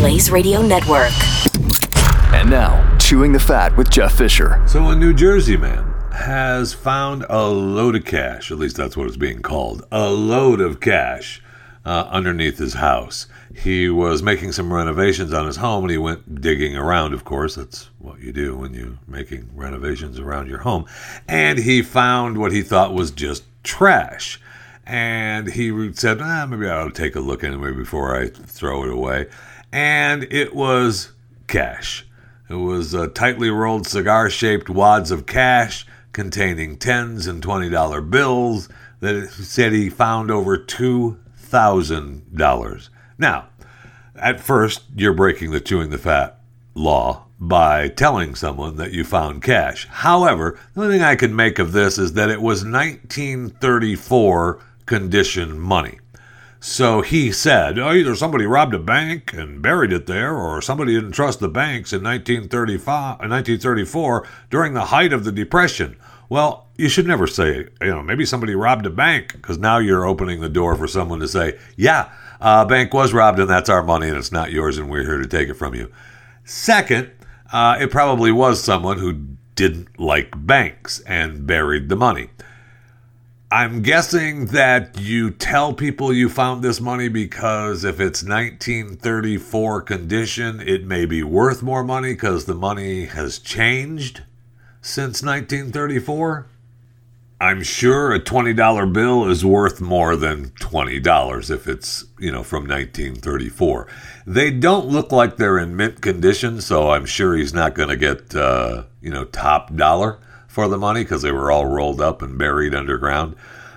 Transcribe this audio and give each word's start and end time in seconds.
Blaze 0.00 0.30
Radio 0.30 0.62
Network. 0.62 1.12
And 2.32 2.48
now, 2.48 2.96
Chewing 2.96 3.34
the 3.34 3.38
Fat 3.38 3.76
with 3.76 3.90
Jeff 3.90 4.16
Fisher. 4.16 4.62
So, 4.66 4.88
a 4.88 4.96
New 4.96 5.12
Jersey 5.12 5.58
man 5.58 5.92
has 6.10 6.72
found 6.72 7.26
a 7.28 7.46
load 7.46 7.94
of 7.94 8.06
cash, 8.06 8.50
at 8.50 8.56
least 8.56 8.78
that's 8.78 8.96
what 8.96 9.06
it's 9.08 9.18
being 9.18 9.42
called, 9.42 9.86
a 9.92 10.08
load 10.08 10.62
of 10.62 10.80
cash 10.80 11.42
uh, 11.84 12.08
underneath 12.10 12.56
his 12.56 12.72
house. 12.72 13.26
He 13.54 13.90
was 13.90 14.22
making 14.22 14.52
some 14.52 14.72
renovations 14.72 15.34
on 15.34 15.44
his 15.44 15.56
home 15.56 15.84
and 15.84 15.90
he 15.90 15.98
went 15.98 16.40
digging 16.40 16.78
around, 16.78 17.12
of 17.12 17.24
course. 17.24 17.56
That's 17.56 17.90
what 17.98 18.20
you 18.20 18.32
do 18.32 18.56
when 18.56 18.72
you're 18.72 18.96
making 19.06 19.50
renovations 19.54 20.18
around 20.18 20.48
your 20.48 20.60
home. 20.60 20.86
And 21.28 21.58
he 21.58 21.82
found 21.82 22.38
what 22.38 22.52
he 22.52 22.62
thought 22.62 22.94
was 22.94 23.10
just 23.10 23.44
trash. 23.62 24.40
And 24.86 25.48
he 25.48 25.92
said, 25.92 26.22
ah, 26.22 26.46
maybe 26.46 26.70
I'll 26.70 26.90
take 26.90 27.16
a 27.16 27.20
look 27.20 27.44
anyway 27.44 27.72
before 27.72 28.18
I 28.18 28.28
throw 28.30 28.82
it 28.84 28.90
away. 28.90 29.26
And 29.72 30.24
it 30.30 30.54
was 30.54 31.12
cash. 31.46 32.06
It 32.48 32.54
was 32.54 32.94
uh, 32.94 33.08
tightly 33.08 33.50
rolled 33.50 33.86
cigar 33.86 34.30
shaped 34.30 34.68
wads 34.68 35.10
of 35.10 35.26
cash 35.26 35.86
containing 36.12 36.76
tens 36.76 37.26
and 37.26 37.42
$20 37.42 38.10
bills 38.10 38.68
that 39.00 39.30
said 39.30 39.72
he 39.72 39.88
found 39.88 40.30
over 40.30 40.58
$2,000. 40.58 42.88
Now, 43.18 43.48
at 44.16 44.40
first, 44.40 44.82
you're 44.96 45.14
breaking 45.14 45.52
the 45.52 45.60
chewing 45.60 45.90
the 45.90 45.98
fat 45.98 46.40
law 46.74 47.26
by 47.38 47.88
telling 47.88 48.34
someone 48.34 48.74
that 48.76 48.92
you 48.92 49.04
found 49.04 49.42
cash. 49.42 49.86
However, 49.86 50.58
the 50.74 50.82
only 50.82 50.96
thing 50.96 51.04
I 51.04 51.16
can 51.16 51.34
make 51.34 51.58
of 51.58 51.72
this 51.72 51.96
is 51.96 52.12
that 52.12 52.28
it 52.28 52.42
was 52.42 52.62
1934 52.64 54.60
condition 54.84 55.58
money. 55.58 55.98
So 56.62 57.00
he 57.00 57.32
said, 57.32 57.78
oh, 57.78 57.92
either 57.92 58.14
somebody 58.14 58.44
robbed 58.44 58.74
a 58.74 58.78
bank 58.78 59.32
and 59.32 59.62
buried 59.62 59.94
it 59.94 60.06
there, 60.06 60.36
or 60.36 60.60
somebody 60.60 60.94
didn't 60.94 61.12
trust 61.12 61.40
the 61.40 61.48
banks 61.48 61.94
in 61.94 62.02
1935, 62.02 63.20
1934 63.20 64.28
during 64.50 64.74
the 64.74 64.86
height 64.86 65.14
of 65.14 65.24
the 65.24 65.32
Depression. 65.32 65.96
Well, 66.28 66.68
you 66.76 66.90
should 66.90 67.06
never 67.06 67.26
say, 67.26 67.68
you 67.80 67.86
know, 67.86 68.02
maybe 68.02 68.26
somebody 68.26 68.54
robbed 68.54 68.84
a 68.84 68.90
bank, 68.90 69.32
because 69.32 69.56
now 69.56 69.78
you're 69.78 70.04
opening 70.04 70.40
the 70.40 70.50
door 70.50 70.76
for 70.76 70.86
someone 70.86 71.20
to 71.20 71.28
say, 71.28 71.58
yeah, 71.76 72.12
a 72.42 72.66
bank 72.66 72.92
was 72.92 73.14
robbed 73.14 73.38
and 73.38 73.48
that's 73.48 73.70
our 73.70 73.82
money 73.82 74.08
and 74.08 74.16
it's 74.16 74.32
not 74.32 74.52
yours 74.52 74.76
and 74.76 74.90
we're 74.90 75.04
here 75.04 75.18
to 75.18 75.26
take 75.26 75.48
it 75.48 75.54
from 75.54 75.74
you. 75.74 75.90
Second, 76.44 77.10
uh, 77.52 77.78
it 77.80 77.90
probably 77.90 78.32
was 78.32 78.62
someone 78.62 78.98
who 78.98 79.26
didn't 79.54 79.98
like 79.98 80.46
banks 80.46 81.00
and 81.00 81.46
buried 81.46 81.88
the 81.88 81.96
money. 81.96 82.28
I'm 83.52 83.82
guessing 83.82 84.46
that 84.46 85.00
you 85.00 85.32
tell 85.32 85.74
people 85.74 86.12
you 86.12 86.28
found 86.28 86.62
this 86.62 86.80
money 86.80 87.08
because 87.08 87.82
if 87.82 87.98
it's 87.98 88.22
1934 88.22 89.82
condition, 89.82 90.60
it 90.60 90.86
may 90.86 91.04
be 91.04 91.24
worth 91.24 91.60
more 91.60 91.82
money 91.82 92.12
because 92.12 92.44
the 92.44 92.54
money 92.54 93.06
has 93.06 93.40
changed 93.40 94.22
since 94.80 95.20
1934. 95.24 96.46
I'm 97.40 97.64
sure 97.64 98.12
a 98.12 98.20
$20 98.20 98.92
bill 98.92 99.28
is 99.28 99.44
worth 99.44 99.80
more 99.80 100.14
than 100.14 100.50
$20 100.50 101.50
if 101.50 101.66
it's, 101.66 102.04
you 102.20 102.30
know, 102.30 102.44
from 102.44 102.68
1934. 102.68 103.88
They 104.28 104.52
don't 104.52 104.86
look 104.86 105.10
like 105.10 105.38
they're 105.38 105.58
in 105.58 105.74
mint 105.74 106.00
condition, 106.00 106.60
so 106.60 106.90
I'm 106.90 107.04
sure 107.06 107.34
he's 107.34 107.52
not 107.52 107.74
going 107.74 107.88
to 107.88 107.96
get, 107.96 108.32
uh, 108.32 108.84
you 109.00 109.10
know, 109.10 109.24
top 109.24 109.74
dollar 109.74 110.20
for 110.50 110.66
the 110.66 110.76
money 110.76 111.04
because 111.04 111.22
they 111.22 111.30
were 111.30 111.50
all 111.50 111.64
rolled 111.64 112.00
up 112.00 112.22
and 112.22 112.36
buried 112.36 112.74
underground. 112.74 113.36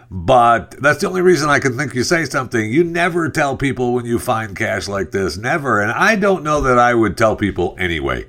But 0.09 0.71
that's 0.81 0.99
the 1.01 1.07
only 1.07 1.21
reason 1.21 1.49
I 1.49 1.59
can 1.59 1.77
think 1.77 1.93
you 1.93 2.03
say 2.03 2.25
something. 2.25 2.71
You 2.71 2.83
never 2.83 3.29
tell 3.29 3.55
people 3.55 3.93
when 3.93 4.05
you 4.05 4.19
find 4.19 4.55
cash 4.55 4.87
like 4.87 5.11
this. 5.11 5.37
Never. 5.37 5.81
And 5.81 5.91
I 5.91 6.15
don't 6.15 6.43
know 6.43 6.61
that 6.61 6.79
I 6.79 6.93
would 6.93 7.15
tell 7.17 7.35
people 7.35 7.75
anyway. 7.79 8.25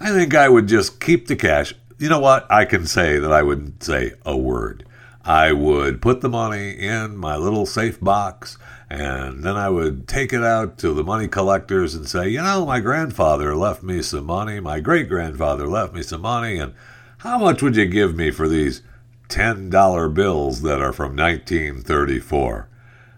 I 0.00 0.10
think 0.10 0.34
I 0.34 0.48
would 0.48 0.68
just 0.68 1.00
keep 1.00 1.26
the 1.26 1.36
cash. 1.36 1.74
You 1.98 2.08
know 2.08 2.20
what? 2.20 2.46
I 2.50 2.64
can 2.64 2.86
say 2.86 3.18
that 3.18 3.32
I 3.32 3.42
wouldn't 3.42 3.82
say 3.82 4.12
a 4.24 4.36
word. 4.36 4.84
I 5.24 5.52
would 5.52 6.00
put 6.00 6.20
the 6.20 6.28
money 6.28 6.70
in 6.70 7.16
my 7.16 7.36
little 7.36 7.66
safe 7.66 8.00
box 8.00 8.56
and 8.88 9.44
then 9.44 9.56
I 9.56 9.68
would 9.68 10.08
take 10.08 10.32
it 10.32 10.42
out 10.42 10.78
to 10.78 10.94
the 10.94 11.04
money 11.04 11.28
collectors 11.28 11.94
and 11.94 12.08
say, 12.08 12.28
you 12.28 12.40
know, 12.40 12.64
my 12.64 12.80
grandfather 12.80 13.54
left 13.54 13.82
me 13.82 14.00
some 14.02 14.24
money. 14.24 14.60
My 14.60 14.80
great 14.80 15.08
grandfather 15.08 15.66
left 15.66 15.92
me 15.92 16.02
some 16.02 16.22
money. 16.22 16.58
And 16.58 16.74
how 17.18 17.38
much 17.38 17.62
would 17.62 17.76
you 17.76 17.86
give 17.86 18.14
me 18.14 18.30
for 18.30 18.48
these 18.48 18.82
$10 19.28 20.14
bills 20.14 20.62
that 20.62 20.80
are 20.80 20.92
from 20.92 21.16
1934? 21.16 22.68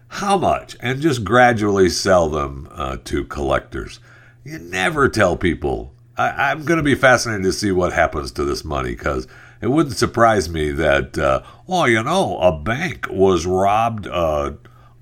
How 0.07 0.37
much? 0.37 0.75
And 0.81 1.01
just 1.01 1.23
gradually 1.23 1.87
sell 1.87 2.27
them 2.27 2.67
uh, 2.71 2.97
to 3.05 3.23
collectors. 3.25 3.99
You 4.43 4.57
never 4.57 5.07
tell 5.07 5.37
people. 5.37 5.93
I, 6.17 6.51
am 6.51 6.65
going 6.65 6.77
to 6.77 6.83
be 6.83 6.95
fascinated 6.95 7.43
to 7.43 7.53
see 7.53 7.71
what 7.71 7.93
happens 7.93 8.31
to 8.33 8.43
this 8.43 8.65
money 8.65 8.91
because 8.91 9.27
it 9.61 9.67
wouldn't 9.67 9.95
surprise 9.95 10.49
me 10.49 10.71
that, 10.71 11.17
uh, 11.17 11.43
oh, 11.67 11.85
you 11.85 12.03
know, 12.03 12.39
a 12.39 12.57
bank 12.57 13.07
was 13.09 13.45
robbed 13.45 14.07
uh, 14.07 14.53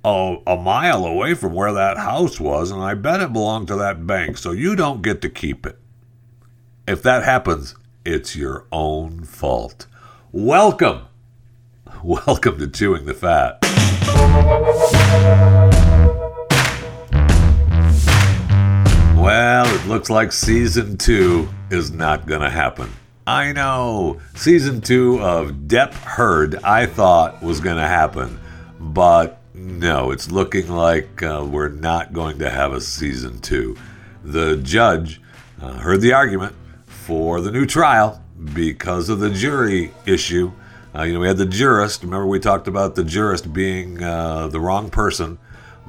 a, 0.04 0.38
a 0.46 0.58
mile 0.58 1.06
away 1.06 1.34
from 1.34 1.54
where 1.54 1.74
that 1.74 1.98
house 1.98 2.40
was, 2.40 2.70
and 2.70 2.82
I 2.82 2.94
bet 2.94 3.22
it 3.22 3.34
belonged 3.34 3.70
to 3.70 3.76
that 3.78 4.06
bank, 4.06 4.38
so 4.38 4.52
you 4.52 4.76
don't 4.76 5.02
get 5.02 5.22
to 5.22 5.30
keep 5.30 5.66
it. 5.66 5.78
If 6.88 7.02
that 7.04 7.24
happens, 7.24 7.76
it's 8.10 8.36
your 8.36 8.66
own 8.72 9.24
fault. 9.24 9.86
Welcome. 10.32 11.06
Welcome 12.04 12.58
to 12.58 12.68
Chewing 12.68 13.06
the 13.06 13.14
Fat. 13.14 13.60
Well, 19.16 19.76
it 19.76 19.86
looks 19.88 20.10
like 20.10 20.32
season 20.32 20.98
two 20.98 21.50
is 21.70 21.92
not 21.92 22.26
going 22.26 22.42
to 22.42 22.50
happen. 22.50 22.92
I 23.28 23.52
know. 23.52 24.20
Season 24.34 24.82
two 24.82 25.22
of 25.22 25.52
Depp 25.68 25.94
Heard 25.94 26.56
I 26.64 26.88
thought 26.88 27.44
was 27.44 27.60
going 27.60 27.78
to 27.78 27.88
happen, 27.88 28.40
but 28.80 29.40
no, 29.54 30.10
it's 30.10 30.32
looking 30.32 30.68
like 30.68 31.22
uh, 31.22 31.46
we're 31.48 31.70
not 31.70 32.12
going 32.12 32.40
to 32.40 32.50
have 32.50 32.74
a 32.74 32.82
season 32.82 33.40
two. 33.40 33.78
The 34.24 34.58
judge 34.58 35.22
uh, 35.62 35.74
heard 35.74 36.02
the 36.02 36.14
argument 36.14 36.56
for 37.10 37.42
the 37.42 37.52
new 37.52 37.66
trial 37.66 38.24
because 38.54 39.10
of 39.10 39.20
the 39.20 39.30
jury 39.30 39.92
issue. 40.06 40.54
Uh, 40.96 41.04
you 41.04 41.14
know, 41.14 41.20
we 41.20 41.28
had 41.28 41.38
the 41.38 41.46
jurist. 41.46 42.04
Remember, 42.04 42.26
we 42.26 42.40
talked 42.40 42.70
about 42.70 42.96
the 42.96 43.04
jurist 43.04 43.52
being 43.52 44.02
uh, 44.02 44.48
the 44.48 44.60
wrong 44.62 44.90
person 44.90 45.38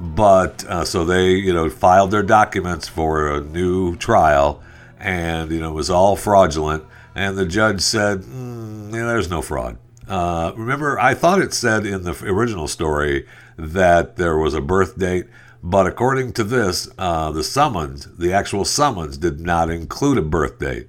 but 0.01 0.65
uh, 0.65 0.83
so 0.83 1.05
they, 1.05 1.33
you 1.33 1.53
know, 1.53 1.69
filed 1.69 2.09
their 2.09 2.23
documents 2.23 2.87
for 2.87 3.31
a 3.31 3.39
new 3.39 3.95
trial, 3.97 4.61
and 4.99 5.51
you 5.51 5.59
know 5.59 5.69
it 5.69 5.75
was 5.75 5.91
all 5.91 6.15
fraudulent. 6.15 6.83
And 7.13 7.37
the 7.37 7.45
judge 7.45 7.81
said, 7.81 8.21
mm, 8.21 8.91
yeah, 8.91 9.05
"There's 9.05 9.29
no 9.29 9.43
fraud." 9.43 9.77
Uh, 10.07 10.53
remember, 10.55 10.99
I 10.99 11.13
thought 11.13 11.41
it 11.41 11.53
said 11.53 11.85
in 11.85 12.03
the 12.03 12.17
original 12.25 12.67
story 12.67 13.27
that 13.57 14.15
there 14.15 14.37
was 14.37 14.55
a 14.55 14.61
birth 14.61 14.97
date, 14.97 15.27
but 15.61 15.85
according 15.85 16.33
to 16.33 16.43
this, 16.43 16.89
uh, 16.97 17.31
the 17.31 17.43
summons, 17.43 18.07
the 18.17 18.33
actual 18.33 18.65
summons, 18.65 19.17
did 19.17 19.39
not 19.39 19.69
include 19.69 20.17
a 20.17 20.23
birth 20.23 20.57
date. 20.57 20.87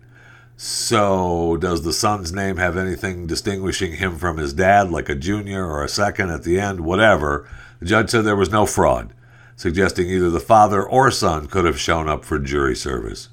So, 0.65 1.57
does 1.57 1.83
the 1.83 1.93
son's 1.93 2.33
name 2.33 2.57
have 2.59 2.77
anything 2.77 3.27
distinguishing 3.27 3.95
him 3.95 4.17
from 4.17 4.37
his 4.37 4.53
dad, 4.53 4.93
like 4.93 5.09
a 5.09 5.17
junior 5.17 5.67
or 5.67 5.83
a 5.83 5.89
second 5.89 6.31
at 6.31 6.45
the 6.45 6.61
end, 6.61 6.83
whatever? 6.83 7.49
The 7.81 7.87
judge 7.87 8.11
said 8.11 8.25
there 8.25 8.37
was 8.37 8.53
no 8.53 8.65
fraud, 8.65 9.13
suggesting 9.57 10.09
either 10.09 10.31
the 10.31 10.39
father 10.39 10.81
or 10.81 11.11
son 11.11 11.49
could 11.49 11.65
have 11.65 11.81
shown 11.81 12.09
up 12.09 12.25
for 12.25 12.39
jury 12.39 12.77
service. 12.77 13.31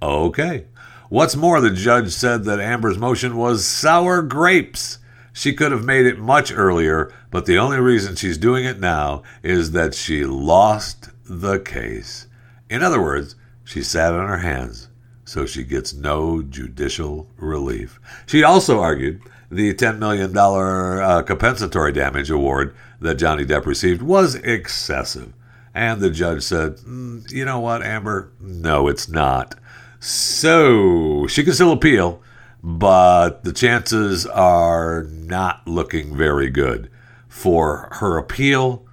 Okay. 0.00 0.66
What's 1.08 1.34
more, 1.34 1.60
the 1.60 1.70
judge 1.70 2.12
said 2.12 2.44
that 2.44 2.60
Amber's 2.60 2.98
motion 2.98 3.36
was 3.36 3.66
sour 3.66 4.22
grapes. 4.22 4.98
She 5.32 5.52
could 5.52 5.72
have 5.72 5.84
made 5.84 6.06
it 6.06 6.20
much 6.20 6.52
earlier, 6.52 7.12
but 7.32 7.46
the 7.46 7.58
only 7.58 7.80
reason 7.80 8.14
she's 8.14 8.38
doing 8.38 8.64
it 8.64 8.78
now 8.78 9.24
is 9.42 9.72
that 9.72 9.92
she 9.92 10.24
lost 10.24 11.08
the 11.24 11.58
case. 11.58 12.28
In 12.68 12.84
other 12.84 13.02
words, 13.02 13.34
she 13.64 13.82
sat 13.82 14.14
on 14.14 14.28
her 14.28 14.38
hands, 14.38 14.86
so 15.30 15.46
she 15.46 15.62
gets 15.62 15.94
no 15.94 16.42
judicial 16.42 17.28
relief. 17.36 18.00
She 18.26 18.42
also 18.42 18.80
argued 18.80 19.22
the 19.48 19.72
$10 19.72 19.98
million 19.98 20.36
uh, 20.36 21.22
compensatory 21.22 21.92
damage 21.92 22.30
award 22.30 22.74
that 23.00 23.14
Johnny 23.14 23.44
Depp 23.44 23.64
received 23.64 24.02
was 24.02 24.34
excessive. 24.34 25.32
And 25.72 26.00
the 26.00 26.10
judge 26.10 26.42
said, 26.42 26.78
mm, 26.78 27.30
you 27.30 27.44
know 27.44 27.60
what, 27.60 27.80
Amber? 27.80 28.32
No, 28.40 28.88
it's 28.88 29.08
not. 29.08 29.54
So 30.00 31.28
she 31.28 31.44
can 31.44 31.52
still 31.52 31.70
appeal, 31.70 32.20
but 32.60 33.44
the 33.44 33.52
chances 33.52 34.26
are 34.26 35.04
not 35.04 35.64
looking 35.64 36.16
very 36.16 36.50
good 36.50 36.90
for 37.28 37.88
her 38.00 38.18
appeal 38.18 38.84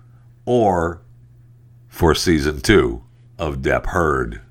or 0.45 1.01
for 1.88 2.13
season 2.13 2.62
two 2.62 3.01
of 3.40 3.63
Depp 3.63 3.88
Heard. 3.88 4.42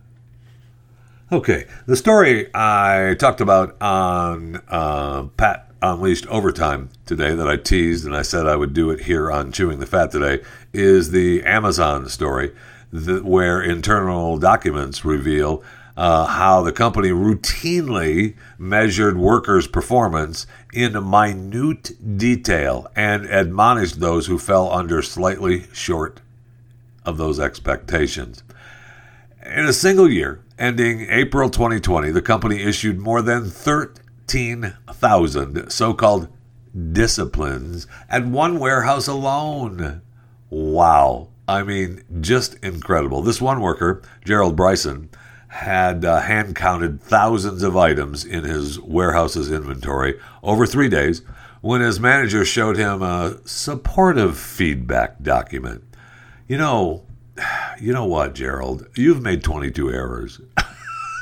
Okay, 1.32 1.67
the 1.87 1.96
story 1.96 2.49
I 2.55 3.17
talked 3.19 3.40
about 3.40 3.76
on 3.82 4.62
uh, 4.69 5.25
Pat 5.37 5.69
Unleashed 5.82 6.25
Overtime 6.28 6.88
today 7.05 7.34
that 7.34 7.49
I 7.49 7.56
teased 7.56 8.06
and 8.06 8.14
I 8.17 8.23
said 8.23 8.46
I 8.46 8.55
would 8.55 8.73
do 8.73 8.90
it 8.90 9.00
here 9.00 9.28
on 9.32 9.50
Chewing 9.50 9.81
the 9.81 9.87
Fat 9.87 10.12
today 10.12 10.44
is 10.73 11.11
the 11.11 11.43
Amazon 11.43 12.08
story. 12.08 12.55
the, 12.93 13.25
where 13.25 13.61
internal 13.61 14.38
documents 14.38 15.05
reveal 15.05 15.64
uh, 15.96 16.26
how 16.26 16.62
the 16.62 16.70
company 16.70 17.08
routinely 17.08 18.37
measured 18.56 19.19
workers' 19.19 19.67
performance 19.67 20.46
in 20.73 20.93
minute 21.11 22.17
detail 22.17 22.87
and 22.94 23.26
admonished 23.26 23.99
those 23.99 24.28
who 24.28 24.38
fell 24.38 24.70
under 24.70 25.02
slightly 25.02 25.64
short 25.73 26.20
of 27.05 27.19
those 27.19 27.40
expectations. 27.40 28.44
In 29.44 29.67
a 29.67 29.73
single 29.73 30.08
year, 30.08 30.40
ending 30.58 31.06
April 31.10 31.50
2020, 31.50 32.10
the 32.10 32.22
company 32.22 32.62
issued 32.62 32.98
more 32.98 33.20
than 33.22 33.50
13,000 33.50 35.70
so 35.70 35.94
called 35.94 36.28
disciplines 36.92 37.86
at 38.08 38.26
one 38.26 38.58
warehouse 38.58 39.06
alone. 39.06 40.02
Wow. 40.50 41.28
I 41.48 41.62
mean, 41.62 42.02
just 42.20 42.56
incredible. 42.56 43.22
This 43.22 43.40
one 43.40 43.60
worker, 43.60 44.02
Gerald 44.24 44.56
Bryson, 44.56 45.10
had 45.48 46.04
uh, 46.04 46.20
hand 46.20 46.56
counted 46.56 47.00
thousands 47.00 47.62
of 47.62 47.76
items 47.76 48.24
in 48.24 48.44
his 48.44 48.80
warehouse's 48.80 49.50
inventory 49.50 50.18
over 50.42 50.66
three 50.66 50.88
days 50.88 51.22
when 51.60 51.80
his 51.80 51.98
manager 51.98 52.44
showed 52.44 52.76
him 52.76 53.00
a 53.00 53.38
supportive 53.44 54.36
feedback 54.36 55.22
document. 55.22 55.82
You 56.46 56.58
know, 56.58 57.05
you 57.80 57.92
know 57.92 58.04
what, 58.06 58.34
Gerald? 58.34 58.86
You've 58.96 59.22
made 59.22 59.42
22 59.42 59.90
errors. 59.90 60.40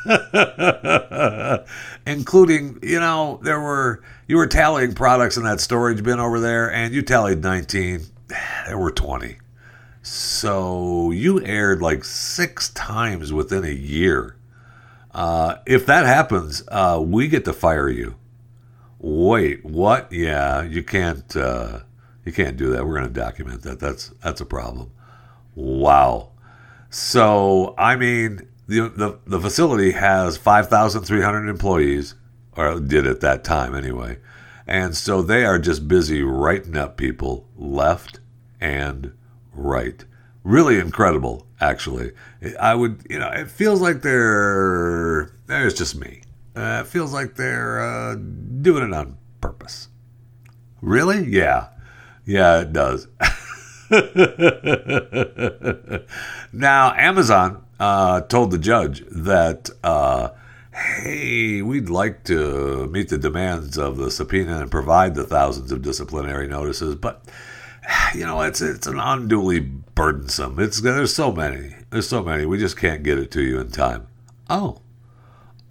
Including, 2.06 2.78
you 2.82 3.00
know, 3.00 3.40
there 3.43 3.61
were, 3.61 4.02
you 4.26 4.37
were 4.37 4.46
tallying 4.46 4.94
products 4.94 5.37
in 5.37 5.44
that 5.44 5.61
storage 5.61 6.02
bin 6.02 6.20
over 6.20 6.40
there, 6.40 6.70
and 6.70 6.94
you 6.94 7.02
tallied 7.02 7.43
19. 7.43 8.00
There 8.66 8.78
were 8.78 8.90
20. 8.90 9.37
So 10.02 11.11
you 11.11 11.43
aired 11.44 11.81
like 11.81 12.05
six 12.05 12.70
times 12.70 13.32
within 13.32 13.64
a 13.64 13.69
year. 13.69 14.37
Uh, 15.12 15.56
if 15.67 15.87
that 15.87 16.06
happens, 16.06 16.62
uh, 16.69 17.00
we 17.05 17.28
get 17.28 17.44
to 17.44 17.52
fire 17.52 17.88
you. 17.88 18.17
Wait, 18.99 19.64
what? 19.64 20.10
Yeah, 20.10 20.62
you 20.62 20.82
can't. 20.82 21.37
Uh, 21.37 21.81
you 22.25 22.32
can't 22.32 22.56
do 22.56 22.70
that. 22.70 22.87
We're 22.87 22.94
going 22.94 23.12
to 23.12 23.20
document 23.20 23.62
that. 23.62 23.78
That's 23.78 24.08
that's 24.22 24.40
a 24.40 24.46
problem. 24.46 24.90
Wow. 25.55 26.31
So 26.91 27.75
I 27.79 27.97
mean, 27.97 28.49
the 28.67 28.89
the, 28.89 29.19
the 29.27 29.41
facility 29.41 29.93
has 29.93 30.37
five 30.37 30.69
thousand 30.69 31.03
three 31.03 31.23
hundred 31.23 31.49
employees, 31.49 32.15
or 32.56 32.81
did 32.81 33.06
at 33.06 33.21
that 33.21 33.45
time 33.45 33.75
anyway, 33.75 34.19
and 34.67 34.97
so 34.97 35.23
they 35.23 35.45
are 35.45 35.59
just 35.59 35.89
busy 35.89 36.23
writing 36.23 36.77
up 36.77 36.97
people 36.97 37.49
left 37.56 38.21
and 38.61 39.12
right. 39.53 40.05
Really 40.43 40.79
incredible, 40.79 41.47
actually. 41.61 42.12
I 42.61 42.75
would, 42.75 43.06
you 43.09 43.19
know, 43.19 43.31
it 43.31 43.51
feels 43.51 43.81
like 43.81 44.03
they're, 44.03 45.33
it's 45.49 45.79
just 45.79 45.97
me. 45.97 46.21
Uh, 46.55 46.83
it 46.85 46.87
feels 46.87 47.12
like 47.12 47.35
they're 47.37 47.81
uh, 47.81 48.15
doing 48.15 48.85
it 48.85 48.93
on 48.93 49.17
purpose. 49.41 49.89
Really? 50.83 51.25
Yeah. 51.25 51.69
Yeah, 52.27 52.61
it 52.61 52.73
does. 52.73 53.09
now, 56.52 56.94
Amazon 56.94 57.64
uh, 57.79 58.20
told 58.23 58.50
the 58.50 58.58
judge 58.58 59.05
that, 59.11 59.70
uh, 59.82 60.31
hey, 60.73 61.62
we'd 61.62 61.88
like 61.88 62.25
to 62.25 62.87
meet 62.88 63.08
the 63.08 63.19
demands 63.19 63.79
of 63.79 63.96
the 63.96 64.11
subpoena 64.11 64.61
and 64.61 64.70
provide 64.70 65.14
the 65.14 65.25
thousands 65.25 65.73
of 65.73 65.82
disciplinary 65.82 66.49
notices, 66.49 66.94
but 66.94 67.25
you 68.14 68.25
know, 68.25 68.41
it's 68.43 68.61
it's 68.61 68.87
an 68.87 68.99
unduly 68.99 69.61
burdensome. 69.61 70.58
It's 70.58 70.81
there's 70.81 71.14
so 71.14 71.32
many. 71.32 71.75
There's 71.91 72.08
so 72.08 72.23
many. 72.23 72.46
We 72.46 72.58
just 72.58 72.76
can't 72.76 73.02
get 73.02 73.19
it 73.19 73.31
to 73.32 73.43
you 73.43 73.61
in 73.61 73.70
time. 73.70 74.06
Oh, 74.50 74.79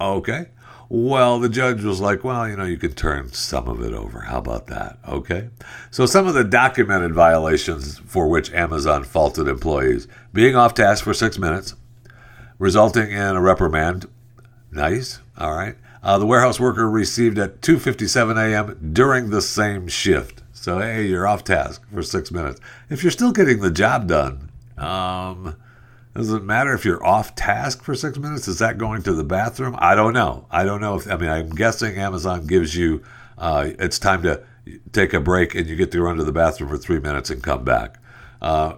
okay. 0.00 0.46
Well, 0.88 1.40
the 1.40 1.48
judge 1.48 1.82
was 1.82 2.00
like, 2.00 2.24
well, 2.24 2.48
you 2.48 2.56
know, 2.56 2.64
you 2.64 2.76
can 2.76 2.92
turn 2.92 3.32
some 3.32 3.68
of 3.68 3.82
it 3.82 3.92
over. 3.94 4.20
How 4.20 4.38
about 4.38 4.66
that? 4.66 4.98
Okay. 5.08 5.48
So, 5.90 6.06
some 6.06 6.26
of 6.26 6.34
the 6.34 6.44
documented 6.44 7.14
violations 7.14 7.98
for 8.00 8.28
which 8.28 8.52
Amazon 8.52 9.02
faulted 9.04 9.48
employees 9.48 10.06
being 10.32 10.56
off 10.56 10.74
task 10.74 11.04
for 11.04 11.14
six 11.14 11.38
minutes, 11.38 11.74
resulting 12.58 13.10
in 13.10 13.36
a 13.36 13.40
reprimand. 13.40 14.06
Nice. 14.70 15.20
All 15.38 15.54
right. 15.54 15.76
Uh, 16.02 16.18
the 16.18 16.26
warehouse 16.26 16.60
worker 16.60 16.88
received 16.88 17.38
at 17.38 17.62
2:57 17.62 18.36
a.m. 18.36 18.90
during 18.92 19.30
the 19.30 19.40
same 19.40 19.88
shift. 19.88 20.42
So 20.52 20.78
hey, 20.78 21.06
you're 21.06 21.26
off 21.26 21.44
task 21.44 21.82
for 21.92 22.02
six 22.02 22.30
minutes. 22.30 22.60
If 22.90 23.02
you're 23.02 23.10
still 23.10 23.32
getting 23.32 23.60
the 23.60 23.70
job 23.70 24.06
done, 24.06 24.50
um, 24.76 25.56
does 26.14 26.32
it 26.32 26.44
matter 26.44 26.72
if 26.72 26.84
you're 26.84 27.04
off 27.04 27.34
task 27.34 27.82
for 27.82 27.94
six 27.94 28.18
minutes? 28.18 28.46
Is 28.46 28.58
that 28.60 28.78
going 28.78 29.02
to 29.02 29.12
the 29.12 29.24
bathroom? 29.24 29.74
I 29.78 29.94
don't 29.94 30.12
know. 30.12 30.46
I 30.50 30.64
don't 30.64 30.80
know 30.80 30.96
if 30.96 31.10
I 31.10 31.16
mean 31.16 31.30
I'm 31.30 31.50
guessing 31.50 31.96
Amazon 31.96 32.46
gives 32.46 32.76
you 32.76 33.02
uh, 33.36 33.70
it's 33.78 33.98
time 33.98 34.22
to 34.22 34.42
take 34.92 35.12
a 35.12 35.20
break 35.20 35.54
and 35.54 35.66
you 35.66 35.76
get 35.76 35.90
to 35.92 36.02
run 36.02 36.16
to 36.16 36.24
the 36.24 36.32
bathroom 36.32 36.70
for 36.70 36.78
three 36.78 37.00
minutes 37.00 37.30
and 37.30 37.42
come 37.42 37.64
back. 37.64 37.98
Uh, 38.40 38.76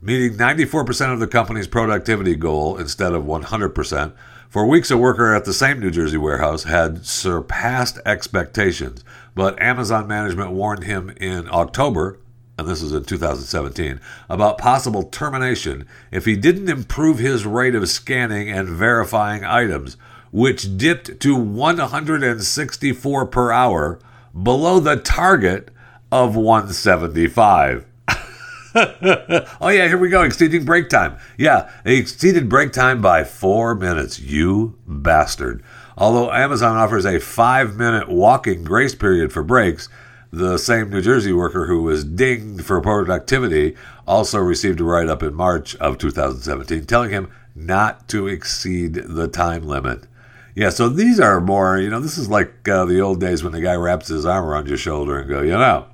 meeting 0.00 0.36
94% 0.36 1.12
of 1.12 1.20
the 1.20 1.26
company's 1.26 1.66
productivity 1.66 2.34
goal 2.34 2.76
instead 2.76 3.14
of 3.14 3.24
100%. 3.24 4.12
For 4.48 4.66
weeks, 4.66 4.90
a 4.90 4.98
worker 4.98 5.34
at 5.34 5.46
the 5.46 5.52
same 5.52 5.80
New 5.80 5.90
Jersey 5.90 6.18
warehouse 6.18 6.64
had 6.64 7.04
surpassed 7.04 7.98
expectations, 8.06 9.02
but 9.34 9.60
Amazon 9.60 10.06
management 10.06 10.52
warned 10.52 10.84
him 10.84 11.10
in 11.16 11.48
October, 11.50 12.20
and 12.56 12.68
this 12.68 12.82
is 12.82 12.92
in 12.92 13.04
2017, 13.04 14.00
about 14.28 14.58
possible 14.58 15.02
termination 15.02 15.86
if 16.10 16.24
he 16.24 16.36
didn't 16.36 16.68
improve 16.68 17.18
his 17.18 17.44
rate 17.44 17.74
of 17.74 17.88
scanning 17.88 18.48
and 18.48 18.68
verifying 18.68 19.44
items, 19.44 19.96
which 20.30 20.76
dipped 20.76 21.20
to 21.20 21.34
164 21.36 23.26
per 23.26 23.52
hour, 23.52 23.98
below 24.40 24.80
the 24.80 24.96
target 24.96 25.70
of 26.12 26.36
175. 26.36 27.86
oh 28.76 29.68
yeah, 29.68 29.86
here 29.86 29.98
we 29.98 30.08
go. 30.08 30.22
Exceeding 30.22 30.64
break 30.64 30.88
time. 30.88 31.16
Yeah, 31.38 31.70
they 31.84 31.96
exceeded 31.96 32.48
break 32.48 32.72
time 32.72 33.00
by 33.00 33.22
four 33.22 33.76
minutes. 33.76 34.18
You 34.18 34.76
bastard. 34.86 35.62
Although 35.96 36.32
Amazon 36.32 36.76
offers 36.76 37.06
a 37.06 37.20
five 37.20 37.76
minute 37.76 38.08
walking 38.08 38.64
grace 38.64 38.94
period 38.94 39.32
for 39.32 39.44
breaks, 39.44 39.88
the 40.36 40.58
same 40.58 40.90
New 40.90 41.00
Jersey 41.00 41.32
worker 41.32 41.66
who 41.66 41.82
was 41.82 42.04
dinged 42.04 42.64
for 42.64 42.80
productivity 42.80 43.76
also 44.06 44.38
received 44.38 44.80
a 44.80 44.84
write 44.84 45.08
up 45.08 45.22
in 45.22 45.34
March 45.34 45.76
of 45.76 45.98
2017 45.98 46.84
telling 46.86 47.10
him 47.10 47.30
not 47.54 48.08
to 48.08 48.26
exceed 48.26 48.94
the 48.94 49.28
time 49.28 49.66
limit. 49.66 50.06
Yeah, 50.54 50.70
so 50.70 50.88
these 50.88 51.18
are 51.18 51.40
more, 51.40 51.78
you 51.78 51.90
know, 51.90 52.00
this 52.00 52.18
is 52.18 52.28
like 52.28 52.68
uh, 52.68 52.84
the 52.84 53.00
old 53.00 53.20
days 53.20 53.42
when 53.42 53.52
the 53.52 53.60
guy 53.60 53.74
wraps 53.74 54.08
his 54.08 54.26
arm 54.26 54.44
around 54.44 54.68
your 54.68 54.76
shoulder 54.76 55.18
and 55.18 55.28
go, 55.28 55.42
you 55.42 55.50
know, 55.50 55.86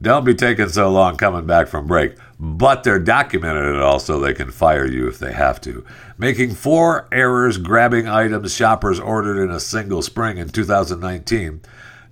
don't 0.00 0.24
be 0.24 0.34
taking 0.34 0.68
so 0.68 0.90
long 0.90 1.16
coming 1.16 1.46
back 1.46 1.68
from 1.68 1.86
break 1.86 2.16
but 2.40 2.84
they're 2.84 3.00
documented 3.00 3.74
it 3.74 3.82
all 3.82 3.98
so 3.98 4.18
they 4.18 4.34
can 4.34 4.50
fire 4.50 4.86
you 4.86 5.08
if 5.08 5.18
they 5.18 5.32
have 5.32 5.60
to. 5.62 5.84
Making 6.16 6.54
four 6.54 7.08
errors 7.10 7.58
grabbing 7.58 8.06
items 8.06 8.54
shoppers 8.54 9.00
ordered 9.00 9.42
in 9.42 9.50
a 9.50 9.60
single 9.60 10.02
spring 10.02 10.38
in 10.38 10.48
2019, 10.48 11.60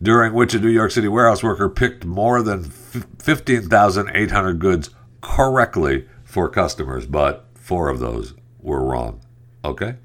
during 0.03 0.35
which 0.35 0.55
a 0.55 0.61
New 0.61 0.69
York 0.69 0.91
City 0.91 1.09
warehouse 1.09 1.43
worker 1.43 1.69
picked 1.69 2.05
more 2.05 2.43
than 2.43 2.65
15,800 2.65 4.59
goods 4.59 4.91
correctly 5.21 6.07
for 6.25 6.49
customers, 6.49 7.07
but 7.07 7.47
four 7.55 7.88
of 7.88 7.99
those 7.99 8.35
were 8.61 8.85
wrong. 8.85 9.21
Okay? 9.65 9.97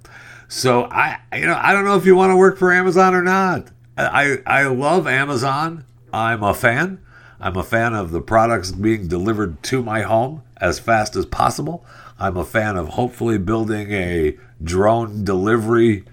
So 0.48 0.84
I 0.84 1.20
you 1.34 1.46
know, 1.46 1.58
I 1.58 1.72
don't 1.72 1.86
know 1.86 1.96
if 1.96 2.06
you 2.06 2.16
want 2.16 2.32
to 2.32 2.36
work 2.36 2.58
for 2.58 2.74
Amazon 2.74 3.16
or 3.16 3.22
not. 3.22 3.72
I 3.98 4.40
I 4.46 4.64
love 4.64 5.08
Amazon. 5.08 5.86
I'm 6.12 6.44
a 6.44 6.54
fan. 6.54 7.00
I'm 7.40 7.56
a 7.56 7.64
fan 7.64 7.94
of 7.94 8.12
the 8.12 8.22
products 8.22 8.72
being 8.72 9.08
delivered 9.08 9.64
to 9.64 9.82
my 9.82 10.02
home 10.02 10.44
as 10.58 10.78
fast 10.78 11.16
as 11.16 11.26
possible. 11.26 11.86
I'm 12.20 12.38
a 12.38 12.46
fan 12.46 12.76
of 12.76 12.90
hopefully 12.90 13.38
building 13.38 13.92
a 13.92 14.38
drone 14.62 15.24
delivery 15.24 16.04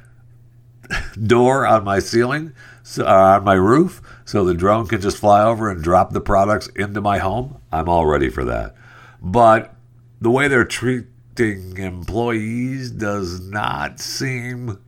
door 1.27 1.67
on 1.67 1.85
my 1.85 1.99
ceiling, 1.99 2.53
uh, 2.99 3.05
on 3.05 3.45
my 3.45 3.55
roof, 3.55 4.01
so 4.25 4.45
the 4.45 4.55
drone 4.55 4.87
can 4.87 5.01
just 5.01 5.19
fly 5.19 5.43
over 5.43 5.71
and 5.71 5.83
drop 5.83 6.13
the 6.13 6.21
products 6.21 6.69
into 6.77 7.01
my 7.01 7.19
home. 7.19 7.61
I'm 7.73 7.89
all 7.89 8.07
ready 8.07 8.29
for 8.29 8.45
that. 8.45 8.75
But 9.21 9.75
the 10.21 10.31
way 10.31 10.49
they're 10.49 10.65
treating 10.65 11.77
employees 11.77 12.91
does 12.91 13.41
not 13.41 14.01
seem, 14.01 14.79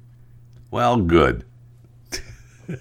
well, 0.70 0.96
good. 0.96 1.44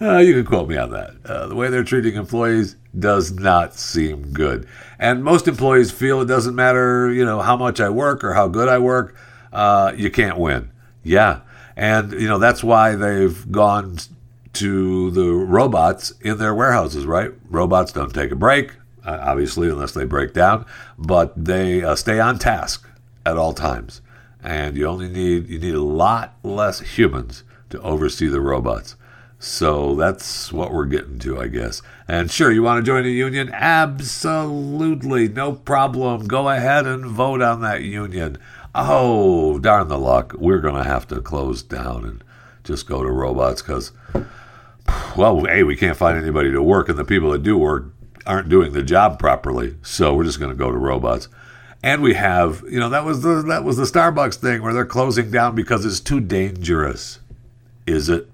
uh, 0.00 0.18
you 0.18 0.34
can 0.34 0.44
quote 0.44 0.68
me 0.68 0.76
on 0.76 0.90
that. 0.90 1.14
Uh, 1.24 1.46
the 1.46 1.54
way 1.54 1.68
they're 1.68 1.84
treating 1.84 2.14
employees 2.14 2.76
does 2.96 3.32
not 3.32 3.74
seem 3.74 4.32
good, 4.32 4.68
and 4.98 5.24
most 5.24 5.48
employees 5.48 5.90
feel 5.90 6.20
it 6.20 6.26
doesn't 6.26 6.54
matter, 6.54 7.12
you 7.12 7.24
know, 7.24 7.40
how 7.40 7.56
much 7.56 7.80
I 7.80 7.88
work 7.88 8.22
or 8.22 8.34
how 8.34 8.46
good 8.48 8.68
I 8.68 8.78
work. 8.78 9.16
Uh, 9.52 9.92
you 9.96 10.10
can't 10.10 10.38
win. 10.38 10.70
Yeah, 11.02 11.40
and 11.76 12.12
you 12.12 12.28
know 12.28 12.38
that's 12.38 12.62
why 12.62 12.94
they've 12.94 13.50
gone 13.50 13.98
to 14.54 15.10
the 15.10 15.32
robots 15.32 16.12
in 16.20 16.38
their 16.38 16.54
warehouses. 16.54 17.06
Right? 17.06 17.32
Robots 17.48 17.92
don't 17.92 18.14
take 18.14 18.30
a 18.30 18.36
break, 18.36 18.72
obviously, 19.04 19.68
unless 19.68 19.92
they 19.92 20.04
break 20.04 20.32
down, 20.32 20.66
but 20.98 21.32
they 21.36 21.82
uh, 21.82 21.94
stay 21.96 22.20
on 22.20 22.38
task 22.38 22.88
at 23.26 23.36
all 23.36 23.52
times. 23.52 24.00
And 24.42 24.76
you 24.76 24.86
only 24.86 25.08
need 25.08 25.48
you 25.48 25.58
need 25.58 25.74
a 25.74 25.82
lot 25.82 26.34
less 26.42 26.80
humans 26.80 27.44
to 27.70 27.80
oversee 27.80 28.28
the 28.28 28.40
robots. 28.40 28.96
So 29.38 29.94
that's 29.94 30.52
what 30.52 30.72
we're 30.72 30.86
getting 30.86 31.18
to, 31.18 31.38
I 31.38 31.48
guess. 31.48 31.82
And 32.08 32.30
sure, 32.30 32.50
you 32.50 32.62
want 32.62 32.84
to 32.84 32.90
join 32.90 33.04
a 33.04 33.08
union? 33.08 33.50
Absolutely, 33.52 35.28
no 35.28 35.52
problem. 35.52 36.26
Go 36.26 36.48
ahead 36.48 36.86
and 36.86 37.04
vote 37.04 37.42
on 37.42 37.60
that 37.60 37.82
union. 37.82 38.38
Oh, 38.74 39.58
darn 39.58 39.88
the 39.88 39.98
luck. 39.98 40.34
We're 40.36 40.60
going 40.60 40.74
to 40.74 40.88
have 40.88 41.06
to 41.08 41.20
close 41.20 41.62
down 41.62 42.04
and 42.04 42.24
just 42.64 42.88
go 42.88 43.02
to 43.02 43.10
robots 43.10 43.62
because, 43.62 43.92
well, 45.16 45.46
A, 45.48 45.62
we 45.62 45.76
can't 45.76 45.96
find 45.96 46.18
anybody 46.18 46.50
to 46.50 46.62
work, 46.62 46.88
and 46.88 46.98
the 46.98 47.04
people 47.04 47.30
that 47.30 47.42
do 47.42 47.56
work 47.56 47.92
aren't 48.26 48.48
doing 48.48 48.72
the 48.72 48.82
job 48.82 49.18
properly. 49.18 49.76
So 49.82 50.14
we're 50.14 50.24
just 50.24 50.40
going 50.40 50.50
to 50.50 50.56
go 50.56 50.72
to 50.72 50.78
robots. 50.78 51.28
And 51.82 52.02
we 52.02 52.14
have, 52.14 52.64
you 52.68 52.80
know, 52.80 52.88
that 52.88 53.04
was 53.04 53.22
the 53.22 53.42
that 53.42 53.62
was 53.62 53.76
the 53.76 53.84
Starbucks 53.84 54.36
thing 54.36 54.62
where 54.62 54.72
they're 54.72 54.86
closing 54.86 55.30
down 55.30 55.54
because 55.54 55.84
it's 55.84 56.00
too 56.00 56.18
dangerous. 56.18 57.20
Is 57.86 58.08
it? 58.08 58.30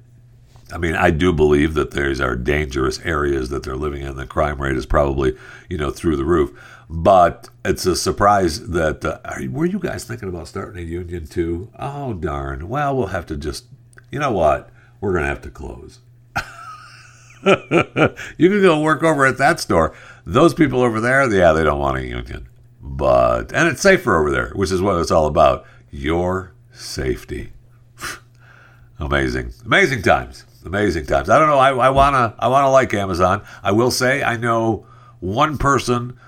I 0.72 0.78
mean, 0.78 0.94
I 0.94 1.10
do 1.10 1.32
believe 1.32 1.74
that 1.74 1.90
there's 1.90 2.20
are 2.20 2.36
dangerous 2.36 3.00
areas 3.00 3.48
that 3.48 3.64
they're 3.64 3.74
living 3.74 4.02
in. 4.02 4.16
The 4.16 4.24
crime 4.24 4.62
rate 4.62 4.76
is 4.76 4.86
probably, 4.86 5.36
you 5.68 5.76
know, 5.76 5.90
through 5.90 6.14
the 6.14 6.24
roof. 6.24 6.56
But 6.92 7.48
it's 7.64 7.86
a 7.86 7.94
surprise 7.94 8.70
that 8.70 9.04
uh, 9.04 9.20
are, 9.24 9.40
were 9.48 9.64
you 9.64 9.78
guys 9.78 10.02
thinking 10.02 10.28
about 10.28 10.48
starting 10.48 10.82
a 10.82 10.84
union 10.84 11.24
too? 11.24 11.70
Oh 11.78 12.14
darn! 12.14 12.68
Well, 12.68 12.96
we'll 12.96 13.06
have 13.06 13.26
to 13.26 13.36
just, 13.36 13.66
you 14.10 14.18
know 14.18 14.32
what? 14.32 14.70
We're 15.00 15.12
gonna 15.12 15.28
have 15.28 15.40
to 15.42 15.50
close. 15.50 16.00
you 17.46 18.48
can 18.50 18.60
go 18.60 18.80
work 18.80 19.04
over 19.04 19.24
at 19.24 19.38
that 19.38 19.60
store. 19.60 19.94
Those 20.26 20.52
people 20.52 20.82
over 20.82 21.00
there, 21.00 21.32
yeah, 21.32 21.52
they 21.52 21.62
don't 21.62 21.78
want 21.78 21.98
a 21.98 22.04
union. 22.04 22.48
But 22.82 23.52
and 23.52 23.68
it's 23.68 23.82
safer 23.82 24.18
over 24.18 24.32
there, 24.32 24.50
which 24.56 24.72
is 24.72 24.82
what 24.82 25.00
it's 25.00 25.12
all 25.12 25.26
about. 25.26 25.64
Your 25.92 26.54
safety. 26.72 27.52
amazing, 28.98 29.52
amazing 29.64 30.02
times, 30.02 30.44
amazing 30.64 31.06
times. 31.06 31.30
I 31.30 31.38
don't 31.38 31.48
know. 31.48 31.58
I, 31.58 31.70
I 31.70 31.90
wanna, 31.90 32.34
I 32.36 32.48
wanna 32.48 32.72
like 32.72 32.92
Amazon. 32.94 33.44
I 33.62 33.70
will 33.70 33.92
say, 33.92 34.24
I 34.24 34.36
know 34.36 34.88
one 35.20 35.56
person 35.56 36.18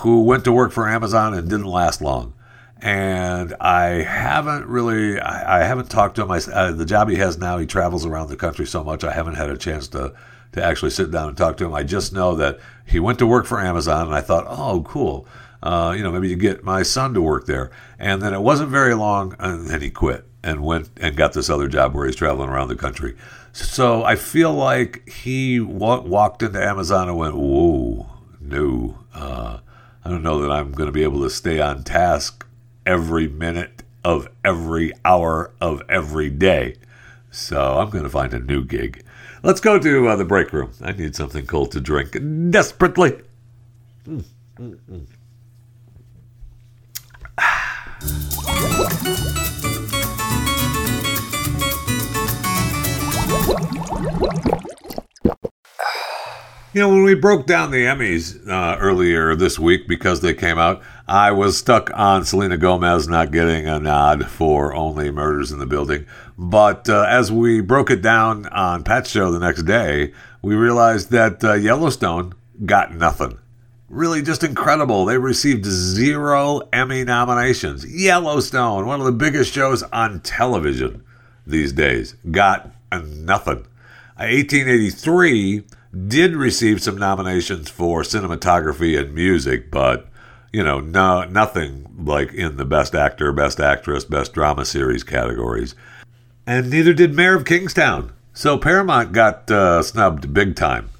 who 0.00 0.22
went 0.22 0.44
to 0.44 0.52
work 0.52 0.72
for 0.72 0.88
Amazon 0.88 1.34
and 1.34 1.48
didn't 1.48 1.66
last 1.66 2.00
long. 2.00 2.34
And 2.80 3.54
I 3.60 4.02
haven't 4.02 4.66
really, 4.66 5.20
I, 5.20 5.60
I 5.60 5.64
haven't 5.64 5.88
talked 5.88 6.16
to 6.16 6.22
him. 6.22 6.30
I, 6.30 6.38
uh, 6.52 6.72
the 6.72 6.84
job 6.84 7.08
he 7.08 7.16
has 7.16 7.38
now, 7.38 7.58
he 7.58 7.66
travels 7.66 8.04
around 8.04 8.28
the 8.28 8.36
country 8.36 8.66
so 8.66 8.82
much. 8.82 9.04
I 9.04 9.12
haven't 9.12 9.34
had 9.34 9.50
a 9.50 9.56
chance 9.56 9.88
to 9.88 10.14
to 10.52 10.62
actually 10.62 10.90
sit 10.90 11.10
down 11.10 11.28
and 11.28 11.36
talk 11.36 11.56
to 11.56 11.64
him. 11.64 11.74
I 11.74 11.82
just 11.82 12.12
know 12.12 12.34
that 12.36 12.58
he 12.84 13.00
went 13.00 13.18
to 13.20 13.26
work 13.26 13.46
for 13.46 13.60
Amazon, 13.60 14.06
and 14.06 14.14
I 14.14 14.20
thought, 14.20 14.44
oh, 14.46 14.82
cool. 14.82 15.26
Uh, 15.62 15.94
you 15.96 16.02
know, 16.02 16.12
maybe 16.12 16.28
you 16.28 16.36
get 16.36 16.62
my 16.62 16.82
son 16.82 17.14
to 17.14 17.22
work 17.22 17.46
there. 17.46 17.70
And 17.98 18.20
then 18.20 18.34
it 18.34 18.42
wasn't 18.42 18.70
very 18.70 18.94
long, 18.94 19.34
and 19.38 19.66
then 19.68 19.80
he 19.80 19.90
quit 19.90 20.26
and 20.42 20.62
went 20.62 20.90
and 20.98 21.16
got 21.16 21.32
this 21.32 21.48
other 21.48 21.68
job 21.68 21.94
where 21.94 22.06
he's 22.06 22.16
traveling 22.16 22.50
around 22.50 22.68
the 22.68 22.76
country. 22.76 23.16
So 23.52 24.02
I 24.02 24.16
feel 24.16 24.52
like 24.52 25.08
he 25.08 25.60
wa- 25.60 26.00
walked 26.00 26.42
into 26.42 26.62
Amazon 26.62 27.08
and 27.08 27.16
went, 27.16 27.36
whoa, 27.36 28.10
no. 28.40 28.98
Uh, 29.14 29.58
I 30.04 30.10
don't 30.10 30.22
know 30.22 30.40
that 30.42 30.50
I'm 30.50 30.72
going 30.72 30.88
to 30.88 30.92
be 30.92 31.04
able 31.04 31.22
to 31.22 31.30
stay 31.30 31.60
on 31.60 31.84
task 31.84 32.44
every 32.84 33.28
minute 33.28 33.82
of 34.04 34.28
every 34.44 34.92
hour 35.04 35.52
of 35.60 35.82
every 35.88 36.28
day. 36.28 36.74
So 37.30 37.78
I'm 37.78 37.90
going 37.90 38.04
to 38.04 38.10
find 38.10 38.34
a 38.34 38.40
new 38.40 38.64
gig. 38.64 39.04
Let's 39.42 39.60
go 39.60 39.78
to 39.78 40.08
uh, 40.08 40.16
the 40.16 40.24
break 40.24 40.52
room. 40.52 40.72
I 40.82 40.92
need 40.92 41.14
something 41.14 41.46
cold 41.46 41.72
to 41.72 41.80
drink 41.80 42.12
desperately. 42.50 43.20
Mm, 44.06 44.24
mm, 44.58 44.78
mm. 44.90 45.06
You 56.74 56.80
know, 56.80 56.88
when 56.88 57.02
we 57.02 57.14
broke 57.14 57.46
down 57.46 57.70
the 57.70 57.84
Emmys 57.84 58.48
uh, 58.48 58.78
earlier 58.78 59.36
this 59.36 59.58
week 59.58 59.86
because 59.86 60.22
they 60.22 60.32
came 60.32 60.56
out, 60.56 60.80
I 61.06 61.30
was 61.30 61.58
stuck 61.58 61.90
on 61.92 62.24
Selena 62.24 62.56
Gomez 62.56 63.06
not 63.06 63.30
getting 63.30 63.68
a 63.68 63.78
nod 63.78 64.26
for 64.26 64.72
Only 64.72 65.10
Murders 65.10 65.52
in 65.52 65.58
the 65.58 65.66
Building. 65.66 66.06
But 66.38 66.88
uh, 66.88 67.04
as 67.06 67.30
we 67.30 67.60
broke 67.60 67.90
it 67.90 68.00
down 68.00 68.46
on 68.46 68.84
Pat's 68.84 69.10
show 69.10 69.30
the 69.30 69.38
next 69.38 69.64
day, 69.64 70.14
we 70.40 70.54
realized 70.54 71.10
that 71.10 71.44
uh, 71.44 71.52
Yellowstone 71.52 72.32
got 72.64 72.94
nothing. 72.94 73.38
Really 73.90 74.22
just 74.22 74.42
incredible. 74.42 75.04
They 75.04 75.18
received 75.18 75.66
zero 75.66 76.62
Emmy 76.72 77.04
nominations. 77.04 77.84
Yellowstone, 77.84 78.86
one 78.86 78.98
of 78.98 79.04
the 79.04 79.12
biggest 79.12 79.52
shows 79.52 79.82
on 79.82 80.20
television 80.20 81.04
these 81.46 81.74
days, 81.74 82.14
got 82.30 82.70
nothing. 82.90 83.66
1883 84.16 85.64
did 85.92 86.34
receive 86.34 86.82
some 86.82 86.96
nominations 86.96 87.68
for 87.68 88.02
cinematography 88.02 88.98
and 88.98 89.14
music, 89.14 89.70
but 89.70 90.08
you 90.52 90.62
know, 90.62 90.80
no, 90.80 91.24
nothing 91.24 91.86
like 91.98 92.32
in 92.34 92.56
the 92.56 92.64
best 92.64 92.94
actor, 92.94 93.32
best 93.32 93.58
actress, 93.58 94.04
best 94.04 94.32
drama 94.32 94.64
series 94.64 95.02
categories. 95.02 95.74
And 96.46 96.70
neither 96.70 96.92
did 96.92 97.14
Mayor 97.14 97.36
of 97.36 97.44
Kingstown. 97.44 98.12
So 98.34 98.58
Paramount 98.58 99.12
got 99.12 99.50
uh, 99.50 99.82
snubbed 99.82 100.34
big 100.34 100.56
time 100.56 100.90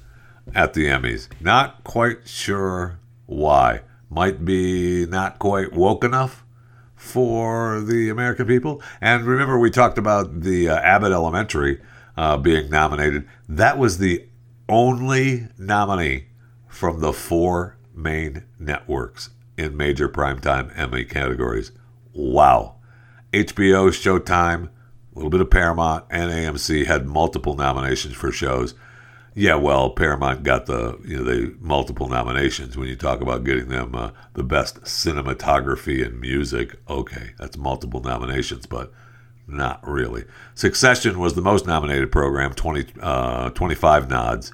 at 0.55 0.73
the 0.73 0.85
Emmys. 0.87 1.27
Not 1.39 1.83
quite 1.83 2.27
sure 2.27 2.99
why. 3.25 3.81
Might 4.09 4.45
be 4.45 5.05
not 5.05 5.39
quite 5.39 5.73
woke 5.73 6.03
enough 6.03 6.43
for 6.95 7.81
the 7.81 8.09
American 8.09 8.47
people. 8.47 8.81
And 9.01 9.25
remember, 9.25 9.59
we 9.59 9.69
talked 9.69 9.97
about 9.97 10.41
the 10.41 10.69
uh, 10.69 10.77
Abbott 10.77 11.11
Elementary 11.11 11.81
uh, 12.15 12.37
being 12.37 12.69
nominated. 12.69 13.27
That 13.49 13.77
was 13.77 13.97
the 13.97 14.25
only 14.69 15.47
nominee 15.57 16.27
from 16.67 16.99
the 16.99 17.13
four 17.13 17.77
main 17.93 18.43
networks 18.59 19.29
in 19.57 19.77
major 19.77 20.09
primetime 20.09 20.71
Emmy 20.77 21.05
categories. 21.05 21.71
Wow. 22.13 22.75
HBO, 23.31 23.89
Showtime, 23.89 24.67
a 24.67 25.15
little 25.15 25.29
bit 25.29 25.41
of 25.41 25.49
Paramount, 25.49 26.05
and 26.09 26.31
AMC 26.31 26.85
had 26.85 27.05
multiple 27.05 27.55
nominations 27.55 28.15
for 28.15 28.31
shows. 28.31 28.73
Yeah, 29.35 29.55
well, 29.55 29.89
Paramount 29.89 30.43
got 30.43 30.67
the 30.67 30.99
you 31.03 31.17
know 31.17 31.23
the 31.23 31.55
multiple 31.59 32.07
nominations. 32.07 32.77
When 32.77 32.87
you 32.87 32.95
talk 32.95 33.19
about 33.21 33.43
getting 33.43 33.69
them 33.69 33.95
uh, 33.95 34.11
the 34.33 34.43
best 34.43 34.81
cinematography 34.81 36.05
and 36.05 36.19
music, 36.19 36.75
okay, 36.87 37.31
that's 37.39 37.57
multiple 37.57 38.01
nominations, 38.01 38.67
but 38.67 38.91
not 39.47 39.85
really. 39.87 40.25
Succession 40.55 41.19
was 41.19 41.33
the 41.33 41.41
most 41.41 41.67
nominated 41.67 42.11
program, 42.11 42.53
20, 42.53 42.85
uh, 43.01 43.49
25 43.51 44.09
nods. 44.09 44.53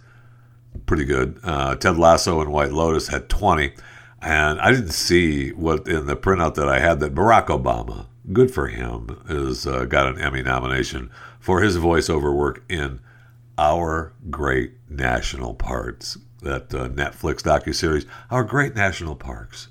Pretty 0.86 1.06
good. 1.06 1.40
Uh, 1.44 1.76
Ted 1.76 1.98
Lasso 1.98 2.42
and 2.42 2.52
White 2.52 2.72
Lotus 2.72 3.08
had 3.08 3.30
20. 3.30 3.74
And 4.22 4.60
I 4.60 4.72
didn't 4.72 4.92
see 4.92 5.52
what 5.52 5.88
in 5.88 6.06
the 6.06 6.16
printout 6.16 6.56
that 6.56 6.68
I 6.68 6.80
had 6.80 7.00
that 7.00 7.16
Barack 7.16 7.48
Obama, 7.48 8.08
good 8.34 8.52
for 8.52 8.68
him, 8.68 9.22
has 9.28 9.66
uh, 9.66 9.86
got 9.86 10.08
an 10.08 10.20
Emmy 10.20 10.42
nomination 10.42 11.10
for 11.40 11.62
his 11.62 11.78
voiceover 11.78 12.36
work 12.36 12.64
in 12.68 13.00
Our 13.58 14.14
Great 14.30 14.74
National 14.90 15.54
Parks, 15.54 16.18
that 16.42 16.74
uh, 16.74 16.90
Netflix 16.90 17.42
docuseries, 17.42 18.06
Our 18.30 18.44
Great 18.44 18.76
National 18.76 19.16
Parks, 19.16 19.70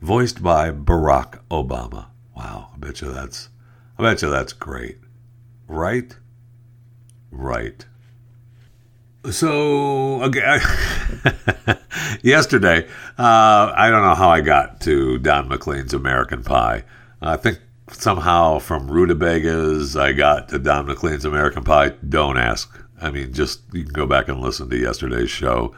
voiced 0.00 0.42
by 0.42 0.70
Barack 0.70 1.40
Obama. 1.50 2.06
Wow, 2.36 2.70
I 2.74 2.78
bet 2.78 3.00
you 3.00 3.12
that's 3.12 3.48
I 4.02 4.14
bet 4.14 4.22
you 4.22 4.30
that's 4.30 4.52
great. 4.52 4.98
Right? 5.68 6.16
Right. 7.30 7.86
So, 9.30 10.20
okay, 10.24 10.58
yesterday, 12.22 12.88
uh, 13.16 13.72
I 13.76 13.90
don't 13.90 14.02
know 14.02 14.16
how 14.16 14.28
I 14.28 14.40
got 14.40 14.80
to 14.80 15.18
Don 15.18 15.48
McLean's 15.48 15.94
American 15.94 16.42
Pie. 16.42 16.82
I 17.20 17.36
think 17.36 17.60
somehow 17.92 18.58
from 18.58 18.90
Rutabagas, 18.90 19.96
I 19.96 20.14
got 20.14 20.48
to 20.48 20.58
Don 20.58 20.86
McLean's 20.86 21.24
American 21.24 21.62
Pie. 21.62 21.90
Don't 22.08 22.38
ask. 22.38 22.76
I 23.00 23.12
mean, 23.12 23.32
just 23.32 23.60
you 23.72 23.84
can 23.84 23.92
go 23.92 24.06
back 24.06 24.26
and 24.26 24.40
listen 24.40 24.68
to 24.68 24.76
yesterday's 24.76 25.30
show. 25.30 25.76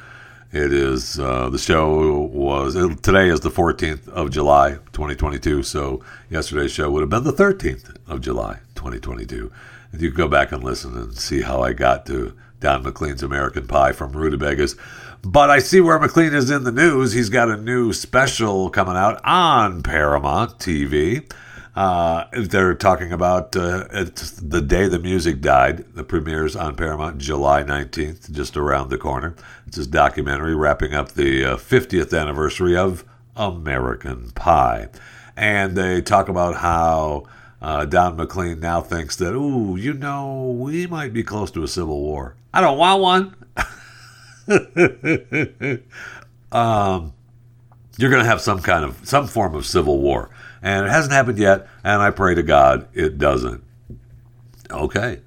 It 0.54 0.72
is 0.72 1.18
uh, 1.18 1.48
the 1.48 1.58
show 1.58 2.12
was 2.32 2.76
it, 2.76 3.02
today 3.02 3.28
is 3.28 3.40
the 3.40 3.50
14th 3.50 4.08
of 4.10 4.30
July 4.30 4.74
2022. 4.92 5.64
So 5.64 6.00
yesterday's 6.30 6.70
show 6.70 6.92
would 6.92 7.00
have 7.00 7.10
been 7.10 7.24
the 7.24 7.32
13th 7.32 7.96
of 8.06 8.20
July 8.20 8.60
2022. 8.76 9.50
And 9.90 10.00
you 10.00 10.12
can 10.12 10.16
go 10.16 10.28
back 10.28 10.52
and 10.52 10.62
listen 10.62 10.96
and 10.96 11.12
see 11.16 11.42
how 11.42 11.60
I 11.60 11.72
got 11.72 12.06
to 12.06 12.36
Don 12.60 12.84
McLean's 12.84 13.24
American 13.24 13.66
Pie 13.66 13.90
from 13.90 14.12
Rutabagas. 14.12 14.76
But 15.22 15.50
I 15.50 15.58
see 15.58 15.80
where 15.80 15.98
McLean 15.98 16.32
is 16.32 16.50
in 16.50 16.62
the 16.62 16.70
news. 16.70 17.14
He's 17.14 17.30
got 17.30 17.50
a 17.50 17.56
new 17.56 17.92
special 17.92 18.70
coming 18.70 18.94
out 18.94 19.20
on 19.24 19.82
Paramount 19.82 20.60
TV. 20.60 21.28
Uh, 21.76 22.26
they're 22.32 22.74
talking 22.74 23.12
about 23.12 23.56
uh, 23.56 23.84
the 23.88 24.62
day 24.64 24.86
the 24.86 24.98
music 24.98 25.40
died. 25.40 25.84
The 25.94 26.04
premieres 26.04 26.54
on 26.54 26.76
Paramount 26.76 27.18
July 27.18 27.64
19th, 27.64 28.30
just 28.30 28.56
around 28.56 28.90
the 28.90 28.98
corner. 28.98 29.34
It's 29.66 29.76
his 29.76 29.88
documentary 29.88 30.54
wrapping 30.54 30.94
up 30.94 31.12
the 31.12 31.44
uh, 31.44 31.56
50th 31.56 32.18
anniversary 32.18 32.76
of 32.76 33.04
American 33.36 34.30
Pie. 34.30 34.88
And 35.36 35.76
they 35.76 36.00
talk 36.00 36.28
about 36.28 36.56
how 36.56 37.24
uh, 37.60 37.84
Don 37.86 38.16
McLean 38.16 38.60
now 38.60 38.80
thinks 38.80 39.16
that, 39.16 39.34
ooh, 39.34 39.76
you 39.76 39.94
know, 39.94 40.56
we 40.56 40.86
might 40.86 41.12
be 41.12 41.24
close 41.24 41.50
to 41.52 41.64
a 41.64 41.68
civil 41.68 42.00
war. 42.00 42.36
I 42.52 42.60
don't 42.60 42.78
want 42.78 43.00
one. 43.02 43.34
um, 46.52 47.12
you're 47.96 48.10
going 48.10 48.22
to 48.22 48.28
have 48.28 48.40
some 48.40 48.60
kind 48.60 48.84
of 48.84 49.00
some 49.08 49.26
form 49.26 49.54
of 49.54 49.66
civil 49.66 50.00
war, 50.00 50.30
and 50.64 50.86
it 50.86 50.90
hasn't 50.90 51.12
happened 51.12 51.38
yet. 51.38 51.68
And 51.84 52.02
I 52.02 52.10
pray 52.10 52.34
to 52.34 52.42
God 52.42 52.88
it 52.94 53.18
doesn't. 53.18 53.62
Okay, 54.70 55.20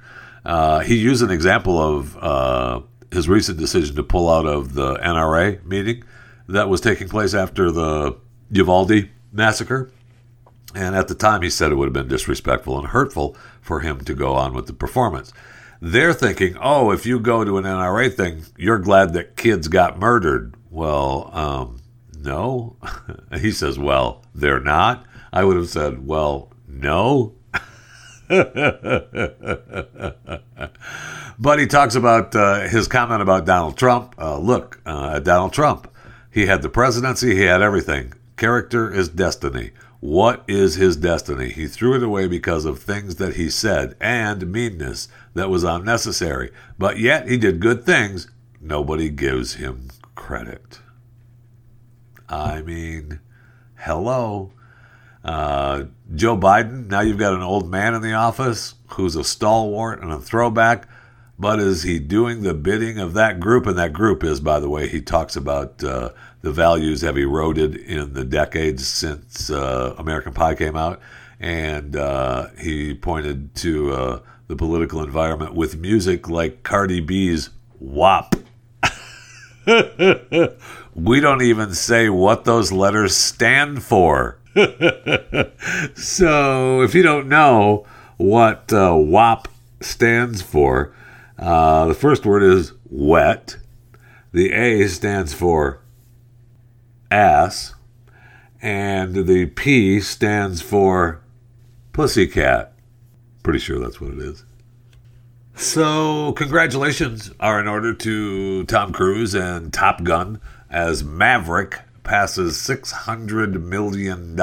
uh, 0.43 0.79
he 0.79 0.97
used 0.97 1.21
an 1.23 1.29
example 1.29 1.79
of 1.79 2.17
uh, 2.17 2.81
his 3.11 3.29
recent 3.29 3.57
decision 3.59 3.95
to 3.95 4.03
pull 4.03 4.29
out 4.29 4.45
of 4.45 4.73
the 4.73 4.95
NRA 4.95 5.63
meeting 5.63 6.03
that 6.49 6.67
was 6.67 6.81
taking 6.81 7.07
place 7.07 7.33
after 7.33 7.71
the 7.71 8.17
Uvalde 8.51 9.09
massacre. 9.31 9.91
And 10.75 10.95
at 10.95 11.07
the 11.07 11.15
time, 11.15 11.43
he 11.43 11.49
said 11.49 11.71
it 11.71 11.75
would 11.75 11.85
have 11.85 11.93
been 11.93 12.07
disrespectful 12.07 12.77
and 12.77 12.87
hurtful 12.87 13.37
for 13.61 13.81
him 13.81 14.03
to 14.03 14.13
go 14.13 14.33
on 14.33 14.53
with 14.53 14.65
the 14.65 14.73
performance. 14.73 15.31
They're 15.79 16.13
thinking, 16.13 16.57
oh, 16.59 16.91
if 16.91 17.05
you 17.05 17.19
go 17.19 17.43
to 17.43 17.57
an 17.57 17.63
NRA 17.63 18.13
thing, 18.13 18.43
you're 18.57 18.79
glad 18.79 19.13
that 19.13 19.37
kids 19.37 19.67
got 19.67 19.99
murdered. 19.99 20.55
Well, 20.71 21.29
um, 21.33 21.77
no. 22.19 22.75
he 23.39 23.51
says, 23.51 23.77
well, 23.77 24.23
they're 24.33 24.59
not. 24.59 25.05
I 25.37 25.43
would 25.43 25.55
have 25.55 25.69
said, 25.69 26.07
well, 26.07 26.51
no. 26.67 27.35
but 28.27 28.41
he 31.59 31.67
talks 31.67 31.93
about 31.93 32.35
uh, 32.35 32.61
his 32.61 32.87
comment 32.87 33.21
about 33.21 33.45
Donald 33.45 33.77
Trump. 33.77 34.15
Uh, 34.17 34.39
look, 34.39 34.81
uh, 34.83 35.19
Donald 35.19 35.53
Trump, 35.53 35.93
he 36.31 36.47
had 36.47 36.63
the 36.63 36.69
presidency, 36.69 37.35
he 37.35 37.43
had 37.43 37.61
everything. 37.61 38.13
Character 38.35 38.91
is 38.91 39.09
destiny. 39.09 39.73
What 39.99 40.43
is 40.47 40.73
his 40.73 40.97
destiny? 40.97 41.49
He 41.49 41.67
threw 41.67 41.93
it 41.93 42.01
away 42.01 42.27
because 42.27 42.65
of 42.65 42.79
things 42.79 43.17
that 43.17 43.35
he 43.35 43.51
said 43.51 43.95
and 44.01 44.51
meanness 44.51 45.07
that 45.35 45.51
was 45.51 45.63
unnecessary. 45.63 46.51
But 46.79 46.97
yet 46.97 47.29
he 47.29 47.37
did 47.37 47.59
good 47.59 47.85
things. 47.85 48.27
Nobody 48.59 49.09
gives 49.09 49.53
him 49.53 49.89
credit. 50.15 50.79
I 52.27 52.63
mean, 52.63 53.19
hello. 53.75 54.53
Uh, 55.23 55.85
Joe 56.15 56.37
Biden, 56.37 56.87
now 56.87 57.01
you've 57.01 57.17
got 57.17 57.33
an 57.33 57.41
old 57.41 57.69
man 57.69 57.93
in 57.93 58.01
the 58.01 58.13
office 58.13 58.75
who's 58.89 59.15
a 59.15 59.23
stalwart 59.23 60.01
and 60.01 60.11
a 60.11 60.19
throwback, 60.19 60.87
but 61.37 61.59
is 61.59 61.83
he 61.83 61.99
doing 61.99 62.43
the 62.43 62.53
bidding 62.53 62.97
of 62.97 63.13
that 63.13 63.39
group? 63.39 63.67
And 63.67 63.77
that 63.77 63.93
group 63.93 64.23
is, 64.23 64.39
by 64.39 64.59
the 64.59 64.69
way, 64.69 64.87
he 64.87 65.01
talks 65.01 65.35
about 65.35 65.83
uh, 65.83 66.11
the 66.41 66.51
values 66.51 67.01
have 67.01 67.17
eroded 67.17 67.75
in 67.75 68.13
the 68.13 68.23
decades 68.23 68.87
since 68.87 69.49
uh, 69.49 69.95
American 69.97 70.33
Pie 70.33 70.55
came 70.55 70.75
out. 70.75 70.99
And 71.39 71.95
uh, 71.95 72.47
he 72.59 72.95
pointed 72.95 73.53
to 73.55 73.93
uh, 73.93 74.19
the 74.47 74.55
political 74.55 75.03
environment 75.03 75.53
with 75.53 75.77
music 75.77 76.27
like 76.29 76.63
Cardi 76.63 77.01
B's 77.01 77.51
WAP. 77.79 78.35
we 80.95 81.19
don't 81.19 81.41
even 81.41 81.73
say 81.73 82.09
what 82.09 82.45
those 82.45 82.71
letters 82.71 83.15
stand 83.15 83.83
for. 83.83 84.39
so 85.95 86.81
if 86.81 86.95
you 86.95 87.03
don't 87.03 87.27
know 87.27 87.85
what 88.17 88.73
uh, 88.73 88.95
WAP 88.97 89.47
stands 89.81 90.41
for, 90.41 90.93
uh, 91.37 91.85
the 91.85 91.93
first 91.93 92.25
word 92.25 92.41
is 92.41 92.73
wet. 92.89 93.57
The 94.31 94.51
A 94.51 94.87
stands 94.87 95.33
for 95.33 95.81
ass. 97.11 97.75
And 98.61 99.27
the 99.27 99.45
P 99.45 99.99
stands 99.99 100.61
for 100.61 101.21
pussycat. 101.93 102.73
Pretty 103.43 103.59
sure 103.59 103.77
that's 103.79 104.01
what 104.01 104.13
it 104.13 104.19
is. 104.19 104.43
So, 105.55 106.33
congratulations 106.33 107.31
are 107.39 107.59
in 107.59 107.67
order 107.67 107.93
to 107.93 108.63
Tom 108.65 108.93
Cruise 108.93 109.35
and 109.35 109.71
Top 109.71 110.03
Gun 110.03 110.41
as 110.69 111.03
Maverick 111.03 111.79
passes 112.07 112.55
$600 112.55 113.61
million 113.61 114.39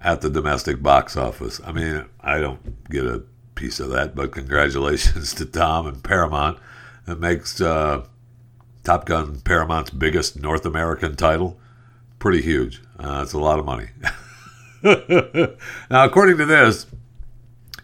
at 0.00 0.20
the 0.22 0.30
domestic 0.30 0.82
box 0.82 1.16
office. 1.16 1.60
I 1.64 1.70
mean, 1.70 2.06
I 2.20 2.40
don't 2.40 2.88
get 2.90 3.04
a 3.04 3.22
piece 3.54 3.78
of 3.78 3.90
that, 3.90 4.16
but 4.16 4.32
congratulations 4.32 5.34
to 5.36 5.44
Tom 5.44 5.86
and 5.86 6.02
Paramount. 6.02 6.58
It 7.06 7.20
makes 7.20 7.60
uh, 7.60 8.06
Top 8.84 9.04
Gun 9.04 9.40
Paramount's 9.42 9.90
biggest 9.90 10.40
North 10.40 10.64
American 10.64 11.14
title. 11.14 11.60
Pretty 12.18 12.40
huge. 12.40 12.82
Uh, 12.98 13.20
it's 13.22 13.34
a 13.34 13.38
lot 13.38 13.58
of 13.58 13.66
money. 13.66 13.88
now, 14.82 16.04
according 16.04 16.38
to 16.38 16.46
this, 16.46 16.86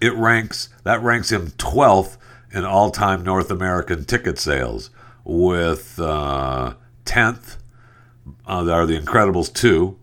it 0.00 0.14
ranks 0.14 0.70
that 0.84 1.02
ranks 1.02 1.30
him 1.30 1.48
12th 1.48 2.16
in 2.52 2.64
all-time 2.64 3.22
North 3.22 3.50
American 3.50 4.04
ticket 4.06 4.38
sales, 4.38 4.88
with 5.24 6.00
uh, 6.00 6.72
10th 7.04 7.57
uh, 8.48 8.70
are 8.70 8.86
The 8.86 8.98
Incredibles 8.98 9.52
2, 9.52 9.96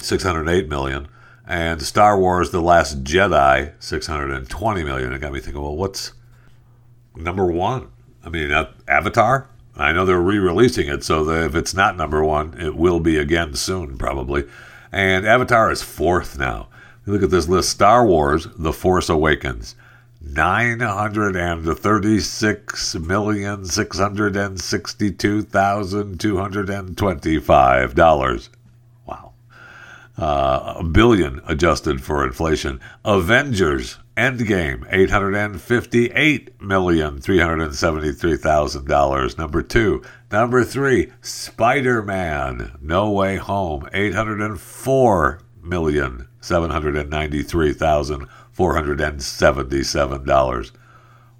608 0.00 0.68
million, 0.68 1.08
and 1.46 1.82
Star 1.82 2.18
Wars: 2.18 2.50
The 2.50 2.60
Last 2.60 3.04
Jedi, 3.04 3.72
620 3.78 4.84
million. 4.84 5.12
It 5.12 5.20
got 5.20 5.32
me 5.32 5.40
thinking, 5.40 5.62
well, 5.62 5.76
what's 5.76 6.12
number 7.14 7.46
one? 7.46 7.88
I 8.24 8.30
mean, 8.30 8.50
uh, 8.50 8.72
Avatar. 8.88 9.48
I 9.76 9.92
know 9.92 10.04
they're 10.04 10.18
re-releasing 10.18 10.88
it, 10.88 11.04
so 11.04 11.28
if 11.30 11.54
it's 11.54 11.72
not 11.72 11.96
number 11.96 12.24
one, 12.24 12.60
it 12.60 12.74
will 12.74 12.98
be 12.98 13.16
again 13.16 13.54
soon, 13.54 13.96
probably. 13.96 14.44
And 14.90 15.24
Avatar 15.24 15.70
is 15.70 15.82
fourth 15.82 16.36
now. 16.36 16.68
Look 17.06 17.22
at 17.22 17.30
this 17.30 17.48
list: 17.48 17.68
Star 17.68 18.04
Wars: 18.04 18.48
The 18.56 18.72
Force 18.72 19.08
Awakens, 19.08 19.76
nine 20.20 20.80
hundred 20.80 21.36
and 21.36 21.64
thirty-six 21.64 22.94
million 22.96 23.64
six 23.64 23.98
hundred 23.98 24.36
and 24.36 24.60
sixty-two 24.60 25.42
thousand 25.42 26.18
two 26.18 26.38
hundred 26.38 26.68
and 26.68 26.96
twenty-five 26.98 27.94
dollars. 27.94 28.50
Wow, 29.06 29.32
uh, 30.18 30.74
a 30.78 30.84
billion 30.84 31.40
adjusted 31.46 32.02
for 32.02 32.24
inflation. 32.24 32.80
Avengers 33.04 33.98
Endgame 34.16 34.84
eight 34.90 35.10
hundred 35.10 35.36
and 35.36 35.60
fifty-eight 35.60 36.60
million 36.60 37.20
three 37.20 37.38
hundred 37.38 37.60
and 37.62 37.74
seventy-three 37.74 38.36
thousand 38.36 38.86
dollars. 38.88 39.38
Number 39.38 39.62
two. 39.62 40.02
Number 40.30 40.62
three, 40.62 41.10
Spider-Man: 41.22 42.76
No 42.82 43.10
Way 43.10 43.36
Home, 43.36 43.88
eight 43.94 44.14
hundred 44.14 44.40
and 44.40 44.60
four 44.60 45.40
million 45.62 46.28
seven 46.40 46.70
hundred 46.70 46.96
and 46.96 47.08
ninety-three 47.08 47.72
thousand. 47.72 48.18
dollars 48.18 48.32
$477. 48.58 50.70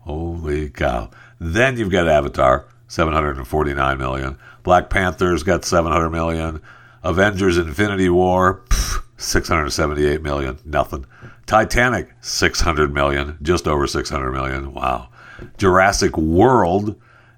Holy 0.01 0.71
cow. 0.71 1.11
Then 1.41 1.77
you've 1.77 1.91
got 1.91 2.09
Avatar, 2.09 2.67
749 2.87 3.99
million. 3.99 4.39
Black 4.63 4.89
Panther's 4.89 5.43
got 5.43 5.65
700 5.65 6.11
million. 6.11 6.63
Avengers 7.03 7.59
Infinity 7.59 8.09
War, 8.09 8.63
pff, 8.69 9.03
678 9.17 10.23
million. 10.23 10.59
Nothing. 10.65 11.07
Titanic, 11.47 12.11
600 12.21 12.95
million. 12.95 13.37
Just 13.43 13.67
over 13.67 13.87
600 13.87 14.33
million. 14.33 14.73
Wow. 14.73 15.09
Jurassic 15.57 16.17
World 16.17 16.97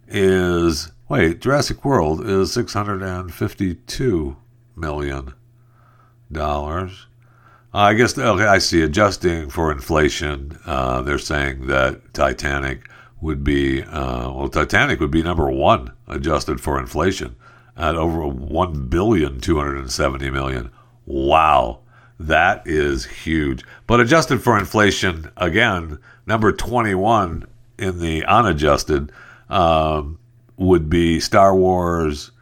is 0.09 0.93
wait, 1.09 1.41
Jurassic 1.41 1.85
World 1.85 2.27
is 2.27 2.53
652 2.53 4.37
million 4.77 5.35
dollars. 6.33 7.07
I 7.73 7.95
guess, 7.95 8.19
okay, 8.19 8.45
I 8.45 8.59
see. 8.59 8.83
Adjusting 8.83 9.49
for 9.49 9.71
inflation, 9.71 10.59
uh, 10.67 11.03
they're 11.03 11.19
saying 11.19 11.69
that 11.69 12.13
Titanic 12.13 12.89
would 13.21 13.45
be, 13.45 13.83
uh, 13.83 14.33
well, 14.33 14.49
Titanic 14.49 14.99
would 14.99 15.11
be 15.11 15.23
number 15.23 15.49
one 15.51 15.93
adjusted 16.09 16.61
for 16.61 16.81
inflation 16.81 17.37
at 17.77 17.95
over 17.95 18.27
1 18.27 18.89
billion 18.89 19.41
270 19.41 20.31
million. 20.31 20.71
Wow. 21.07 21.81
That 22.19 22.67
is 22.67 23.07
huge. 23.07 23.65
But 23.87 24.01
adjusted 24.01 24.43
for 24.43 24.59
inflation, 24.59 25.31
again, 25.37 25.99
number 26.27 26.53
21 26.53 27.47
in 27.79 27.99
the 27.99 28.25
unadjusted 28.25 29.13
um, 29.49 30.19
would 30.57 30.91
be 30.91 31.21
Star 31.21 31.55
Wars, 31.55 32.33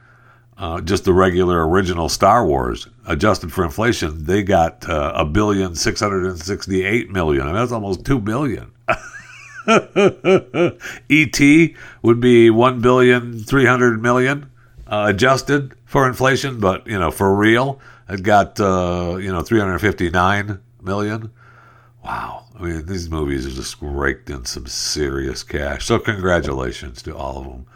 uh, 0.58 0.80
just 0.80 1.04
the 1.04 1.12
regular 1.12 1.66
original 1.68 2.08
Star 2.08 2.44
Wars. 2.46 2.88
Adjusted 3.06 3.52
for 3.52 3.64
inflation, 3.64 4.24
they 4.24 4.42
got 4.42 4.88
uh, 4.88 5.12
a 5.14 5.24
billion 5.24 5.74
six 5.74 6.00
hundred 6.00 6.26
and 6.26 6.38
sixty-eight 6.38 7.10
million. 7.10 7.42
I 7.42 7.46
mean, 7.46 7.54
that's 7.54 7.72
almost 7.72 8.04
two 8.04 8.18
billion. 8.18 8.72
ET 11.10 11.40
would 12.02 12.20
be 12.20 12.50
one 12.50 12.80
billion 12.80 13.38
three 13.38 13.66
hundred 13.66 14.02
million 14.02 14.50
uh, 14.88 15.06
adjusted 15.08 15.74
for 15.84 16.06
inflation, 16.08 16.60
but 16.60 16.86
you 16.86 16.98
know, 16.98 17.10
for 17.10 17.34
real, 17.34 17.80
it 18.08 18.22
got 18.22 18.58
uh, 18.60 19.16
you 19.20 19.30
know 19.30 19.42
359 19.42 20.60
million. 20.82 21.30
Wow, 22.04 22.46
I 22.58 22.62
mean, 22.62 22.86
these 22.86 23.10
movies 23.10 23.46
are 23.46 23.50
just 23.50 23.76
raked 23.80 24.30
in 24.30 24.44
some 24.44 24.66
serious 24.66 25.42
cash. 25.42 25.86
So 25.86 25.98
congratulations 25.98 27.02
to 27.02 27.16
all 27.16 27.38
of 27.38 27.44
them. 27.44 27.66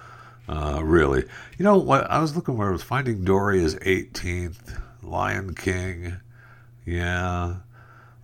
Uh, 0.52 0.82
really, 0.84 1.24
you 1.56 1.64
know 1.64 1.78
what? 1.78 2.10
I 2.10 2.18
was 2.18 2.36
looking 2.36 2.58
where 2.58 2.68
I 2.68 2.72
was 2.72 2.82
Finding 2.82 3.24
Dory 3.24 3.64
is 3.64 3.74
18th, 3.76 4.78
Lion 5.02 5.54
King, 5.54 6.18
Yeah. 6.84 7.56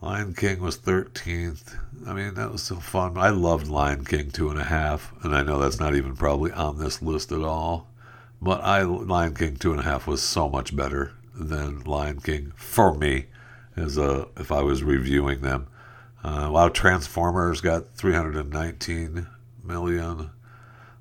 Lion 0.02 0.34
King 0.34 0.60
was 0.60 0.76
13th. 0.76 1.74
I 2.06 2.12
mean, 2.12 2.34
that 2.34 2.52
was 2.52 2.62
so 2.62 2.76
fun. 2.76 3.16
I 3.16 3.30
loved 3.30 3.66
Lion 3.66 4.04
King 4.04 4.30
two 4.30 4.50
and 4.50 4.60
a 4.60 4.64
half, 4.64 5.10
and 5.24 5.34
I 5.34 5.42
know 5.42 5.58
that's 5.58 5.80
not 5.80 5.94
even 5.94 6.14
probably 6.16 6.52
on 6.52 6.78
this 6.78 7.00
list 7.00 7.32
at 7.32 7.42
all. 7.42 7.88
But 8.42 8.62
I 8.62 8.82
Lion 8.82 9.34
King 9.34 9.56
two 9.56 9.70
and 9.72 9.80
a 9.80 9.84
half 9.84 10.06
was 10.06 10.22
so 10.22 10.50
much 10.50 10.76
better 10.76 11.12
than 11.34 11.80
Lion 11.84 12.20
King 12.20 12.52
for 12.56 12.94
me, 12.94 13.26
as 13.74 13.96
a 13.96 14.28
if 14.36 14.52
I 14.52 14.60
was 14.60 14.82
reviewing 14.84 15.40
them. 15.40 15.66
Uh, 16.22 16.50
wow, 16.52 16.68
Transformers 16.68 17.62
got 17.62 17.94
319 17.96 19.26
million. 19.64 20.30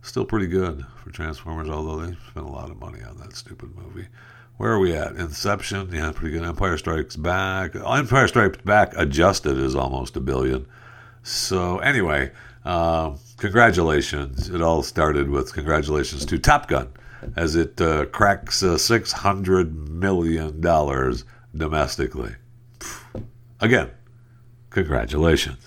Still 0.07 0.23
pretty 0.23 0.47
good 0.47 0.85
for 0.95 1.11
Transformers, 1.11 1.67
although 1.67 1.97
they 1.97 2.15
spent 2.29 2.45
a 2.45 2.49
lot 2.49 2.71
of 2.71 2.79
money 2.79 3.03
on 3.03 3.17
that 3.17 3.35
stupid 3.35 3.75
movie. 3.75 4.07
Where 4.55 4.71
are 4.71 4.79
we 4.79 4.93
at? 4.93 5.17
Inception, 5.17 5.93
yeah, 5.93 6.13
pretty 6.13 6.33
good. 6.33 6.47
Empire 6.47 6.77
Strikes 6.77 7.17
Back. 7.17 7.75
Empire 7.75 8.29
Strikes 8.29 8.59
Back 8.63 8.93
adjusted 8.95 9.57
is 9.57 9.75
almost 9.75 10.15
a 10.15 10.21
billion. 10.21 10.65
So 11.23 11.79
anyway, 11.79 12.31
uh, 12.63 13.17
congratulations. 13.35 14.49
It 14.49 14.61
all 14.61 14.81
started 14.81 15.29
with 15.29 15.51
congratulations 15.51 16.25
to 16.27 16.39
Top 16.39 16.69
Gun 16.69 16.87
as 17.35 17.57
it 17.57 17.81
uh, 17.81 18.05
cracks 18.05 18.63
uh, 18.63 18.75
$600 18.75 19.89
million 19.89 20.61
domestically. 21.53 22.35
Again, 23.59 23.91
congratulations. 24.69 25.66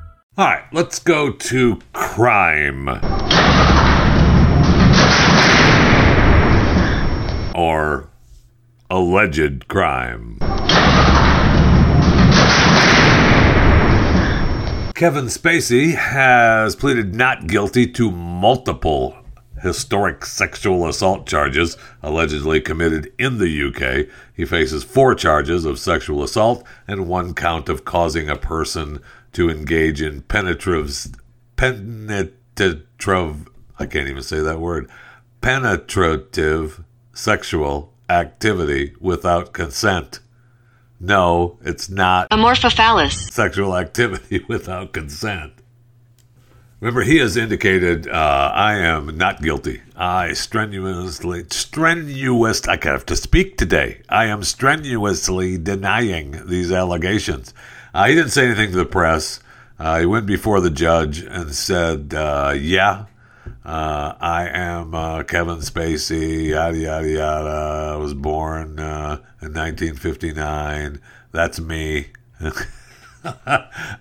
All 0.37 0.45
right, 0.45 0.63
let's 0.71 0.97
go 0.97 1.29
to 1.29 1.79
crime. 1.91 2.87
Or 7.53 8.09
alleged 8.89 9.67
crime. 9.67 10.37
Kevin 14.95 15.25
Spacey 15.25 15.95
has 15.95 16.77
pleaded 16.77 17.13
not 17.13 17.47
guilty 17.47 17.85
to 17.87 18.09
multiple 18.09 19.17
historic 19.61 20.25
sexual 20.25 20.87
assault 20.87 21.27
charges 21.27 21.75
allegedly 22.01 22.61
committed 22.61 23.11
in 23.19 23.37
the 23.37 23.63
UK. 23.67 24.07
He 24.33 24.45
faces 24.45 24.85
four 24.85 25.13
charges 25.13 25.65
of 25.65 25.77
sexual 25.77 26.23
assault 26.23 26.65
and 26.87 27.07
one 27.07 27.33
count 27.33 27.67
of 27.67 27.83
causing 27.83 28.29
a 28.29 28.37
person 28.37 29.01
to 29.33 29.49
engage 29.49 30.01
in 30.01 30.21
penetrative, 30.21 31.15
penetrative, 31.55 33.47
I 33.79 33.85
can't 33.85 34.09
even 34.09 34.23
say 34.23 34.39
that 34.41 34.59
word, 34.59 34.89
penetrative 35.41 36.83
sexual 37.13 37.93
activity 38.09 38.93
without 38.99 39.53
consent. 39.53 40.19
No, 40.99 41.57
it's 41.63 41.89
not 41.89 42.29
Amorphophallus. 42.29 43.31
sexual 43.31 43.75
activity 43.75 44.45
without 44.47 44.93
consent. 44.93 45.53
Remember, 46.79 47.01
he 47.03 47.17
has 47.19 47.37
indicated, 47.37 48.07
uh, 48.07 48.51
I 48.53 48.77
am 48.77 49.15
not 49.15 49.41
guilty. 49.43 49.81
I 49.95 50.33
strenuously, 50.33 51.45
strenuous, 51.51 52.67
I 52.67 52.79
have 52.81 53.05
to 53.05 53.15
speak 53.15 53.55
today. 53.55 54.01
I 54.09 54.25
am 54.25 54.41
strenuously 54.43 55.59
denying 55.59 56.47
these 56.47 56.71
allegations. 56.71 57.53
Uh, 57.93 58.05
he 58.07 58.15
didn't 58.15 58.31
say 58.31 58.45
anything 58.45 58.71
to 58.71 58.77
the 58.77 58.85
press. 58.85 59.39
Uh, 59.77 59.99
he 59.99 60.05
went 60.05 60.25
before 60.25 60.61
the 60.61 60.69
judge 60.69 61.19
and 61.19 61.53
said, 61.53 62.13
uh, 62.13 62.53
yeah, 62.55 63.05
uh, 63.65 64.13
I 64.19 64.47
am 64.47 64.95
uh, 64.95 65.23
Kevin 65.23 65.57
Spacey, 65.57 66.49
yada, 66.49 66.77
yada, 66.77 67.09
yada. 67.09 67.93
I 67.93 67.95
was 67.97 68.13
born 68.13 68.79
uh, 68.79 69.17
in 69.41 69.53
1959. 69.53 71.01
That's 71.31 71.59
me. 71.59 72.07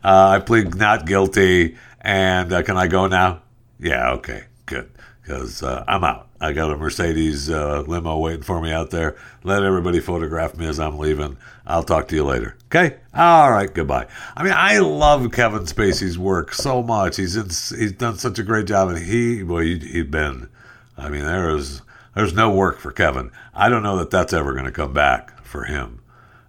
I 0.04 0.42
plead 0.44 0.74
not 0.76 1.06
guilty. 1.06 1.76
And 2.00 2.50
can 2.64 2.76
I 2.76 2.86
go 2.86 3.06
now? 3.06 3.42
Yeah, 3.78 4.12
okay, 4.12 4.44
good. 4.66 4.90
Because 5.22 5.62
I'm 5.62 6.04
out. 6.04 6.28
I 6.40 6.52
got 6.52 6.70
a 6.70 6.76
Mercedes 6.76 7.48
limo 7.48 8.18
waiting 8.18 8.42
for 8.42 8.60
me 8.60 8.72
out 8.72 8.90
there. 8.90 9.16
Let 9.44 9.62
everybody 9.62 10.00
photograph 10.00 10.56
me 10.56 10.66
as 10.66 10.80
I'm 10.80 10.98
leaving. 10.98 11.36
I'll 11.66 11.82
talk 11.82 12.08
to 12.08 12.16
you 12.16 12.24
later. 12.24 12.56
Okay? 12.72 12.98
All 13.12 13.50
right, 13.50 13.72
goodbye. 13.72 14.06
I 14.36 14.44
mean, 14.44 14.52
I 14.54 14.78
love 14.78 15.32
Kevin 15.32 15.62
Spacey's 15.62 16.16
work 16.16 16.54
so 16.54 16.84
much. 16.84 17.16
He's 17.16 17.34
in, 17.34 17.46
he's 17.46 17.92
done 17.92 18.16
such 18.16 18.38
a 18.38 18.44
great 18.44 18.66
job, 18.66 18.90
and 18.90 18.98
he 18.98 19.42
well, 19.42 19.58
he, 19.58 19.78
he'd 19.78 20.10
been. 20.12 20.48
I 20.96 21.08
mean, 21.08 21.24
there 21.24 21.50
is 21.56 21.82
there's 22.14 22.32
no 22.32 22.50
work 22.50 22.78
for 22.78 22.92
Kevin. 22.92 23.32
I 23.54 23.68
don't 23.68 23.82
know 23.82 23.96
that 23.98 24.10
that's 24.10 24.32
ever 24.32 24.52
going 24.52 24.66
to 24.66 24.70
come 24.70 24.92
back 24.92 25.42
for 25.44 25.64
him. 25.64 26.00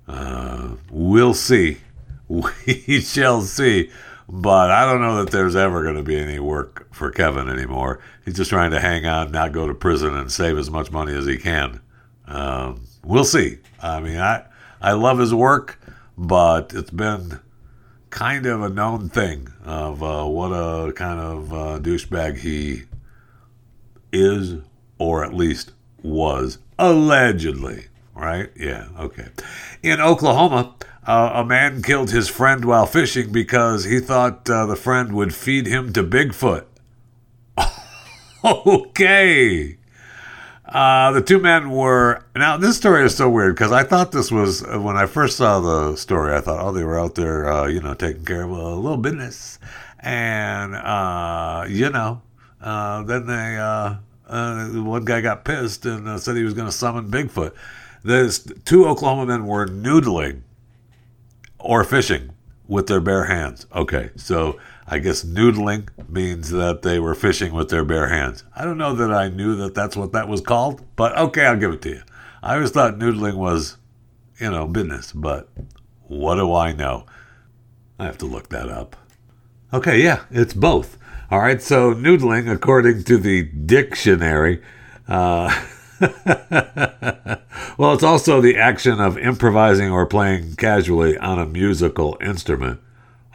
Uh, 0.07 0.75
we'll 0.89 1.33
see. 1.33 1.77
We 2.29 3.01
shall 3.01 3.41
see. 3.41 3.91
But 4.29 4.71
I 4.71 4.85
don't 4.85 5.01
know 5.01 5.21
that 5.21 5.31
there's 5.31 5.57
ever 5.57 5.83
going 5.83 5.97
to 5.97 6.03
be 6.03 6.15
any 6.17 6.39
work 6.39 6.87
for 6.93 7.11
Kevin 7.11 7.49
anymore. 7.49 7.99
He's 8.23 8.35
just 8.37 8.49
trying 8.49 8.71
to 8.71 8.79
hang 8.79 9.05
on, 9.05 9.31
not 9.31 9.51
go 9.51 9.67
to 9.67 9.73
prison, 9.73 10.15
and 10.15 10.31
save 10.31 10.57
as 10.57 10.71
much 10.71 10.91
money 10.91 11.13
as 11.13 11.25
he 11.25 11.37
can. 11.37 11.81
Um, 12.27 12.85
we'll 13.03 13.25
see. 13.25 13.57
I 13.81 13.99
mean, 13.99 14.17
I 14.17 14.45
I 14.81 14.93
love 14.93 15.19
his 15.19 15.33
work, 15.33 15.77
but 16.21 16.71
it's 16.75 16.91
been 16.91 17.39
kind 18.11 18.45
of 18.45 18.61
a 18.61 18.69
known 18.69 19.09
thing 19.09 19.47
of 19.65 20.03
uh, 20.03 20.23
what 20.23 20.49
a 20.49 20.93
kind 20.93 21.19
of 21.19 21.51
uh, 21.51 21.79
douchebag 21.79 22.37
he 22.37 22.83
is, 24.13 24.61
or 24.99 25.25
at 25.25 25.33
least 25.33 25.71
was, 26.03 26.59
allegedly. 26.77 27.87
Right? 28.13 28.51
Yeah, 28.55 28.89
okay. 28.99 29.29
In 29.81 29.99
Oklahoma, 29.99 30.75
uh, 31.07 31.31
a 31.33 31.43
man 31.43 31.81
killed 31.81 32.11
his 32.11 32.27
friend 32.29 32.63
while 32.65 32.85
fishing 32.85 33.31
because 33.31 33.85
he 33.85 33.99
thought 33.99 34.47
uh, 34.47 34.67
the 34.67 34.75
friend 34.75 35.13
would 35.13 35.33
feed 35.33 35.65
him 35.65 35.91
to 35.93 36.03
Bigfoot. 36.03 36.65
okay. 38.43 39.77
Uh, 40.71 41.11
the 41.11 41.21
two 41.21 41.37
men 41.39 41.69
were. 41.69 42.23
Now, 42.33 42.55
this 42.55 42.77
story 42.77 43.03
is 43.03 43.15
so 43.15 43.29
weird 43.29 43.55
because 43.55 43.73
I 43.73 43.83
thought 43.83 44.13
this 44.13 44.31
was. 44.31 44.63
When 44.63 44.95
I 44.95 45.05
first 45.05 45.35
saw 45.35 45.59
the 45.59 45.97
story, 45.97 46.33
I 46.33 46.39
thought, 46.39 46.65
oh, 46.65 46.71
they 46.71 46.85
were 46.85 46.99
out 46.99 47.15
there, 47.15 47.51
uh, 47.51 47.67
you 47.67 47.81
know, 47.81 47.93
taking 47.93 48.23
care 48.23 48.43
of 48.43 48.51
a 48.51 48.75
little 48.75 48.97
business. 48.97 49.59
And, 49.99 50.73
uh, 50.75 51.65
you 51.67 51.89
know, 51.89 52.21
uh, 52.61 53.03
then 53.03 53.27
they. 53.27 53.57
Uh, 53.57 53.95
uh, 54.27 54.69
one 54.69 55.03
guy 55.03 55.19
got 55.19 55.43
pissed 55.43 55.85
and 55.85 56.17
said 56.21 56.37
he 56.37 56.43
was 56.43 56.53
going 56.53 56.65
to 56.65 56.71
summon 56.71 57.11
Bigfoot. 57.11 57.51
The 58.03 58.55
two 58.63 58.87
Oklahoma 58.87 59.25
men 59.25 59.45
were 59.45 59.67
noodling 59.67 60.43
or 61.59 61.83
fishing 61.83 62.31
with 62.65 62.87
their 62.87 63.01
bare 63.01 63.25
hands. 63.25 63.67
Okay, 63.75 64.11
so 64.15 64.57
I 64.93 64.99
guess 64.99 65.23
noodling 65.23 65.87
means 66.09 66.49
that 66.49 66.81
they 66.81 66.99
were 66.99 67.15
fishing 67.15 67.53
with 67.53 67.69
their 67.69 67.85
bare 67.85 68.09
hands. 68.09 68.43
I 68.53 68.65
don't 68.65 68.77
know 68.77 68.93
that 68.93 69.09
I 69.09 69.29
knew 69.29 69.55
that 69.55 69.73
that's 69.73 69.95
what 69.95 70.11
that 70.11 70.27
was 70.27 70.41
called, 70.41 70.83
but 70.97 71.17
okay, 71.17 71.45
I'll 71.45 71.55
give 71.55 71.71
it 71.71 71.81
to 71.83 71.89
you. 71.91 72.01
I 72.43 72.55
always 72.55 72.71
thought 72.71 72.99
noodling 72.99 73.35
was, 73.35 73.77
you 74.37 74.51
know, 74.51 74.67
business, 74.67 75.13
but 75.13 75.47
what 76.09 76.35
do 76.35 76.53
I 76.53 76.73
know? 76.73 77.05
I 77.99 78.03
have 78.03 78.17
to 78.17 78.25
look 78.25 78.49
that 78.49 78.67
up. 78.67 78.97
Okay, 79.73 80.03
yeah, 80.03 80.23
it's 80.29 80.53
both. 80.53 80.97
All 81.29 81.39
right, 81.39 81.61
so 81.61 81.93
noodling, 81.93 82.51
according 82.51 83.05
to 83.05 83.17
the 83.17 83.43
dictionary, 83.43 84.61
uh, 85.07 85.57
well, 87.77 87.93
it's 87.93 88.03
also 88.03 88.41
the 88.41 88.57
action 88.57 88.99
of 88.99 89.17
improvising 89.17 89.89
or 89.89 90.05
playing 90.05 90.57
casually 90.57 91.17
on 91.17 91.39
a 91.39 91.45
musical 91.45 92.17
instrument. 92.19 92.81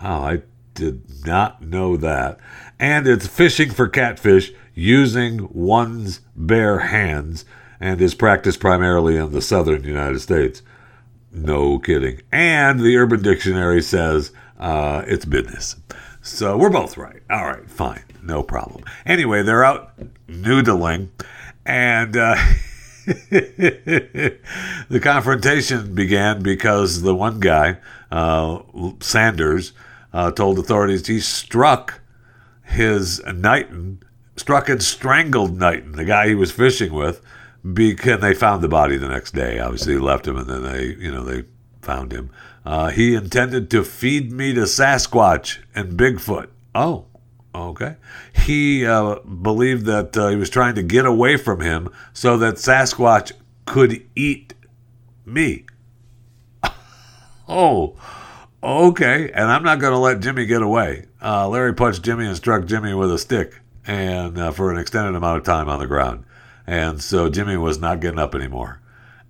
Wow, 0.03 0.21
I 0.21 0.43
did 0.77 1.27
not 1.27 1.63
know 1.63 1.97
that. 1.97 2.39
And 2.79 3.09
it's 3.09 3.27
fishing 3.27 3.71
for 3.71 3.89
catfish 3.89 4.53
using 4.75 5.49
one's 5.53 6.21
bare 6.37 6.79
hands 6.79 7.45
and 7.81 8.01
is 8.01 8.15
practiced 8.15 8.61
primarily 8.61 9.17
in 9.17 9.33
the 9.33 9.43
southern 9.43 9.85
United 9.85 10.21
States. 10.21 10.63
No 11.33 11.79
kidding. 11.79 12.21
And 12.31 12.81
the 12.81 12.97
Urban 12.97 13.23
Dictionary 13.23 13.83
says 13.83 14.33
uh, 14.59 15.03
it's 15.07 15.25
business. 15.25 15.77
So 16.23 16.57
we're 16.57 16.71
both 16.71 16.97
right. 16.97 17.23
All 17.31 17.45
right, 17.45 17.69
fine. 17.71 18.03
No 18.23 18.43
problem. 18.43 18.85
Anyway, 19.05 19.43
they're 19.43 19.65
out 19.65 19.93
noodling, 20.29 21.09
and 21.65 22.17
uh, 22.17 22.35
the 23.07 25.01
confrontation 25.01 25.95
began 25.95 26.43
because 26.43 27.03
the 27.03 27.15
one 27.15 27.39
guy, 27.39 27.79
uh, 28.11 28.61
Sanders, 28.99 29.73
uh, 30.17 30.31
told 30.31 30.59
authorities 30.59 31.07
he 31.07 31.21
struck 31.21 32.01
his 32.65 33.23
Knighton, 33.27 34.03
struck 34.35 34.71
and 34.71 34.83
strangled 34.83 35.59
Knighton, 35.59 35.93
the 35.93 36.07
guy 36.07 36.29
he 36.29 36.35
was 36.35 36.51
fishing 36.51 36.95
with, 36.95 37.21
because 37.75 38.23
they 38.23 38.33
found 38.33 38.63
the 38.63 38.69
body 38.69 38.97
the 38.97 39.09
next 39.09 39.35
day. 39.35 39.59
Obviously, 39.59 39.93
he 39.93 39.99
left 39.99 40.27
him, 40.27 40.39
and 40.39 40.49
then 40.49 40.63
they, 40.63 40.87
you 40.87 41.13
know, 41.13 41.23
they 41.23 41.45
found 41.83 42.13
him. 42.13 42.31
Uh, 42.65 42.89
he 42.89 43.15
intended 43.15 43.71
to 43.71 43.85
feed 43.85 44.33
me 44.33 44.55
to 44.55 44.63
Sasquatch 44.63 45.59
and 45.75 45.99
Bigfoot. 45.99 46.49
Oh, 46.75 47.05
okay. 47.55 47.97
He 48.33 48.87
uh, 48.87 49.17
believed 49.17 49.85
that 49.85 50.17
uh, 50.17 50.29
he 50.29 50.37
was 50.37 50.49
trying 50.49 50.77
to 50.77 50.83
get 50.83 51.05
away 51.05 51.37
from 51.37 51.61
him 51.61 51.91
so 52.15 52.39
that 52.39 52.55
Sasquatch 52.55 53.33
could 53.67 54.03
eat 54.17 54.55
me. 55.27 55.67
oh, 57.49 57.97
okay. 58.67 59.31
And 59.33 59.51
I'm 59.51 59.63
not 59.63 59.81
going 59.81 59.93
to 59.93 59.99
let 59.99 60.21
Jimmy 60.21 60.47
get 60.47 60.63
away. 60.63 61.07
Uh, 61.23 61.49
Larry 61.49 61.75
punched 61.75 62.03
Jimmy 62.03 62.27
and 62.27 62.37
struck 62.37 62.67
Jimmy 62.67 62.95
with 62.95 63.13
a 63.13 63.19
stick, 63.19 63.61
and 63.87 64.39
uh, 64.39 64.51
for 64.53 64.71
an 64.71 64.79
extended 64.79 65.15
amount 65.15 65.39
of 65.39 65.45
time 65.45 65.69
on 65.69 65.79
the 65.79 65.87
ground. 65.87 66.25
And 66.67 67.01
so 67.01 67.31
Jimmy 67.31 67.57
was 67.57 67.79
not 67.79 68.01
getting 68.01 68.19
up 68.19 68.35
anymore. 68.35 68.81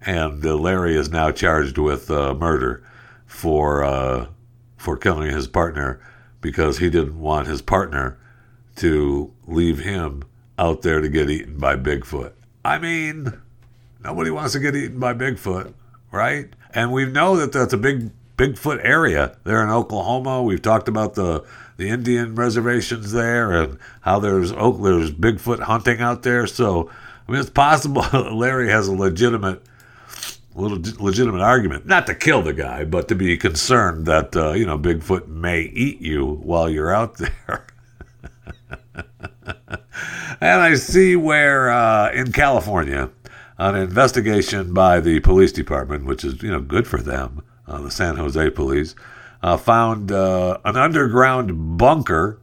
And 0.01 0.44
uh, 0.44 0.57
Larry 0.57 0.96
is 0.96 1.11
now 1.11 1.31
charged 1.31 1.79
with 1.79 2.11
uh, 2.11 2.35
murder 2.35 2.83
for 3.27 3.85
uh, 3.85 4.27
for 4.77 4.96
killing 4.96 5.31
his 5.31 5.46
partner 5.49 6.01
because 6.40 6.79
he 6.79 6.88
didn't 6.90 7.18
want 7.18 7.49
his 7.49 7.61
partner 7.61 8.18
to 8.77 9.33
leave 9.46 9.81
him 9.81 10.22
out 10.59 10.83
there 10.83 11.01
to 11.01 11.09
get 11.09 11.29
eaten 11.29 11.59
by 11.59 11.77
Bigfoot. 11.77 12.33
I 12.64 12.79
mean, 12.79 13.40
nobody 14.03 14.31
wants 14.31 14.53
to 14.53 14.61
get 14.61 14.77
eaten 14.77 14.99
by 14.99 15.14
Bigfoot, 15.14 15.75
right? 16.11 16.49
And 16.72 16.92
we 16.92 17.07
know 17.07 17.37
that 17.37 17.53
that's 17.53 17.72
a 17.72 17.79
big 17.79 18.11
Bigfoot 18.37 18.81
area 18.85 19.37
there 19.44 19.62
in 19.62 19.70
Oklahoma. 19.70 20.42
We've 20.42 20.62
talked 20.62 20.88
about 20.88 21.14
the 21.14 21.44
the 21.77 21.88
Indian 21.88 22.35
reservations 22.35 23.12
there 23.12 23.53
and 23.53 23.79
how 24.01 24.18
there's 24.18 24.51
there's 24.51 25.11
Bigfoot 25.11 25.61
hunting 25.61 26.01
out 26.01 26.22
there. 26.22 26.46
So 26.46 26.90
I 27.27 27.33
mean, 27.33 27.40
it's 27.40 27.51
possible 27.51 28.05
Larry 28.33 28.70
has 28.70 28.88
a 28.88 28.94
legitimate 28.94 29.62
little 30.55 30.79
legitimate 31.05 31.42
argument, 31.42 31.87
not 31.87 32.07
to 32.07 32.14
kill 32.14 32.42
the 32.42 32.53
guy, 32.53 32.85
but 32.85 33.09
to 33.09 33.14
be 33.14 33.37
concerned 33.37 34.07
that 34.07 34.35
uh, 34.37 34.53
you 34.53 34.66
know 34.66 34.79
Bigfoot 34.79 35.29
may 35.29 35.62
eat 35.62 36.01
you 36.01 36.25
while 36.27 36.68
you're 36.68 36.94
out 36.94 37.16
there. 37.18 37.66
and 40.40 40.61
I 40.61 40.75
see 40.75 41.16
where 41.16 41.70
uh, 41.70 42.12
in 42.12 42.33
California, 42.33 43.11
an 43.59 43.77
investigation 43.77 44.72
by 44.72 45.01
the 45.01 45.20
police 45.20 45.53
department, 45.53 46.05
which 46.05 46.25
is 46.25 46.42
you 46.42 46.51
know 46.51 46.61
good 46.61 46.87
for 46.87 47.01
them, 47.01 47.42
uh, 47.66 47.81
the 47.81 47.90
San 47.90 48.16
Jose 48.16 48.50
police, 48.50 48.94
uh, 49.42 49.57
found 49.57 50.11
uh, 50.12 50.59
an 50.64 50.76
underground 50.76 51.79
bunker 51.79 52.40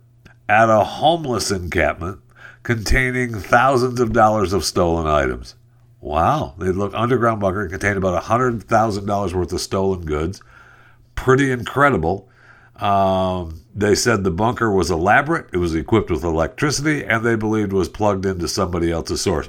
at 0.48 0.70
a 0.70 0.84
homeless 0.84 1.52
encampment 1.52 2.20
containing 2.64 3.34
thousands 3.36 4.00
of 4.00 4.14
dollars 4.14 4.54
of 4.54 4.64
stolen 4.64 5.08
items. 5.08 5.56
Wow. 6.00 6.56
They 6.58 6.68
look 6.68 6.94
underground 6.94 7.42
bunker 7.42 7.68
contained 7.68 7.98
about 7.98 8.22
$100,000 8.24 9.34
worth 9.34 9.54
of 9.54 9.62
stolen 9.62 10.02
goods. 10.02 10.42
Pretty 11.16 11.52
incredible. 11.52 12.30
Um, 12.76 13.62
they 13.74 13.96
said 13.96 14.24
the 14.24 14.32
bunker 14.32 14.72
was 14.72 14.90
elaborate, 14.92 15.48
it 15.54 15.58
was 15.58 15.76
equipped 15.76 16.10
with 16.10 16.24
electricity, 16.24 17.06
and 17.06 17.24
they 17.24 17.36
believed 17.36 17.72
was 17.72 17.88
plugged 17.88 18.26
into 18.26 18.48
somebody 18.48 18.92
else's 18.92 19.22
source. 19.22 19.48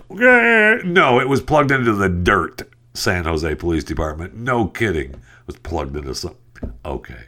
No, 0.84 1.18
it 1.20 1.28
was 1.28 1.40
plugged 1.40 1.70
into 1.70 1.92
the 1.94 2.08
dirt. 2.08 2.62
San 2.92 3.24
Jose 3.24 3.54
Police 3.56 3.82
Department. 3.82 4.36
No 4.36 4.68
kidding. 4.68 5.20
Was 5.46 5.58
plugged 5.58 5.96
into 5.96 6.14
some. 6.14 6.36
Okay. 6.84 7.24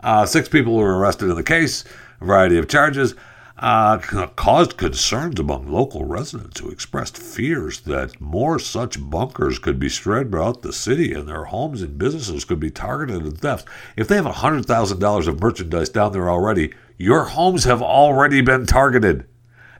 Uh, 0.00 0.26
six 0.26 0.48
people 0.48 0.76
were 0.76 0.96
arrested 0.96 1.28
in 1.28 1.36
the 1.36 1.42
case, 1.42 1.84
a 2.20 2.24
variety 2.24 2.58
of 2.58 2.68
charges 2.68 3.14
uh, 3.60 3.98
caused 4.36 4.76
concerns 4.76 5.40
among 5.40 5.66
local 5.66 6.04
residents 6.04 6.60
who 6.60 6.70
expressed 6.70 7.18
fears 7.18 7.80
that 7.80 8.20
more 8.20 8.58
such 8.58 9.10
bunkers 9.10 9.58
could 9.58 9.78
be 9.80 9.88
spread 9.88 10.30
throughout 10.30 10.62
the 10.62 10.72
city 10.72 11.12
and 11.12 11.28
their 11.28 11.44
homes 11.44 11.82
and 11.82 11.98
businesses 11.98 12.44
could 12.44 12.60
be 12.60 12.70
targeted 12.70 13.26
in 13.26 13.32
thefts. 13.32 13.64
If 13.96 14.06
they 14.06 14.16
have 14.16 14.26
$100,000 14.26 15.26
of 15.26 15.40
merchandise 15.40 15.88
down 15.88 16.12
there 16.12 16.30
already, 16.30 16.72
your 16.96 17.24
homes 17.24 17.64
have 17.64 17.82
already 17.82 18.40
been 18.40 18.64
targeted. 18.64 19.26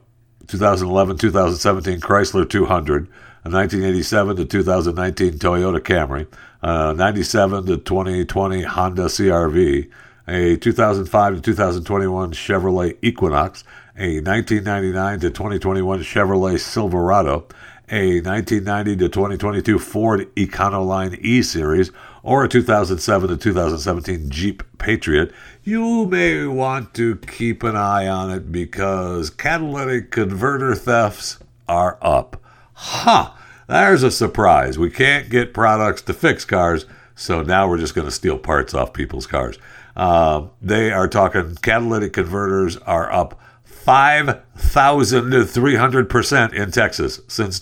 2011, 0.46 1.18
2017 1.18 2.00
Chrysler 2.00 2.48
200, 2.48 3.08
a 3.42 3.50
1987 3.50 4.36
to 4.36 4.44
2019 4.44 5.32
Toyota 5.32 5.80
Camry, 5.80 6.28
a 6.62 6.94
97 6.94 7.66
to 7.66 7.76
2020 7.76 8.62
Honda 8.62 9.06
CRV, 9.06 9.90
a 10.28 10.56
2005 10.58 11.34
to 11.34 11.40
2021 11.40 12.32
Chevrolet 12.34 12.96
Equinox, 13.02 13.64
a 13.96 14.20
1999 14.20 15.20
to 15.20 15.30
2021 15.30 16.00
Chevrolet 16.00 16.60
Silverado, 16.60 17.48
a 17.90 18.20
1990 18.20 18.96
to 18.96 19.08
2022 19.08 19.78
Ford 19.78 20.34
Econoline 20.36 21.18
E 21.20 21.42
Series, 21.42 21.90
or 22.22 22.44
a 22.44 22.48
2007 22.48 23.28
to 23.28 23.36
2017 23.36 24.30
Jeep 24.30 24.62
Patriot, 24.78 25.32
you 25.64 26.06
may 26.06 26.46
want 26.46 26.94
to 26.94 27.16
keep 27.16 27.62
an 27.62 27.76
eye 27.76 28.06
on 28.06 28.30
it 28.30 28.52
because 28.52 29.30
catalytic 29.30 30.10
converter 30.10 30.74
thefts 30.74 31.38
are 31.68 31.98
up. 32.00 32.40
Huh, 32.74 33.32
there's 33.66 34.02
a 34.02 34.10
surprise. 34.10 34.78
We 34.78 34.90
can't 34.90 35.28
get 35.28 35.54
products 35.54 36.02
to 36.02 36.14
fix 36.14 36.44
cars, 36.44 36.86
so 37.14 37.42
now 37.42 37.68
we're 37.68 37.78
just 37.78 37.94
going 37.94 38.06
to 38.06 38.12
steal 38.12 38.38
parts 38.38 38.74
off 38.74 38.92
people's 38.92 39.26
cars. 39.26 39.58
Uh, 39.96 40.46
they 40.62 40.92
are 40.92 41.08
talking 41.08 41.56
catalytic 41.56 42.12
converters 42.12 42.76
are 42.78 43.12
up 43.12 43.38
5,000 43.64 45.30
to 45.30 45.38
300% 45.38 46.52
in 46.52 46.70
Texas 46.70 47.20
since 47.28 47.60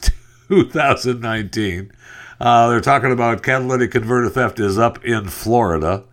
2019. 0.48 1.92
Uh, 2.40 2.68
they're 2.68 2.80
talking 2.80 3.12
about 3.12 3.42
catalytic 3.42 3.90
converter 3.90 4.30
theft 4.30 4.60
is 4.60 4.78
up 4.78 5.04
in 5.04 5.28
Florida 5.28 6.04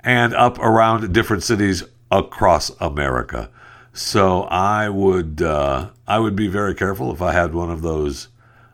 and 0.00 0.34
up 0.34 0.58
around 0.58 1.12
different 1.12 1.42
cities 1.42 1.84
across 2.10 2.70
America. 2.80 3.50
So 3.92 4.42
I 4.42 4.88
would 4.88 5.42
uh, 5.42 5.90
I 6.06 6.18
would 6.18 6.36
be 6.36 6.48
very 6.48 6.74
careful 6.74 7.12
if 7.12 7.22
I 7.22 7.32
had 7.32 7.54
one 7.54 7.70
of 7.70 7.82
those 7.82 8.28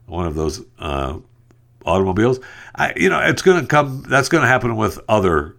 one 0.07 0.27
of 0.27 0.35
those 0.35 0.65
uh, 0.79 1.19
automobiles. 1.85 2.41
I, 2.75 2.93
you 2.97 3.09
know, 3.09 3.21
it's 3.21 3.43
going 3.43 3.61
to 3.61 3.67
come. 3.67 4.05
That's 4.09 4.29
going 4.29 4.43
to 4.43 4.49
happen 4.49 4.77
with 4.77 4.99
other 5.09 5.57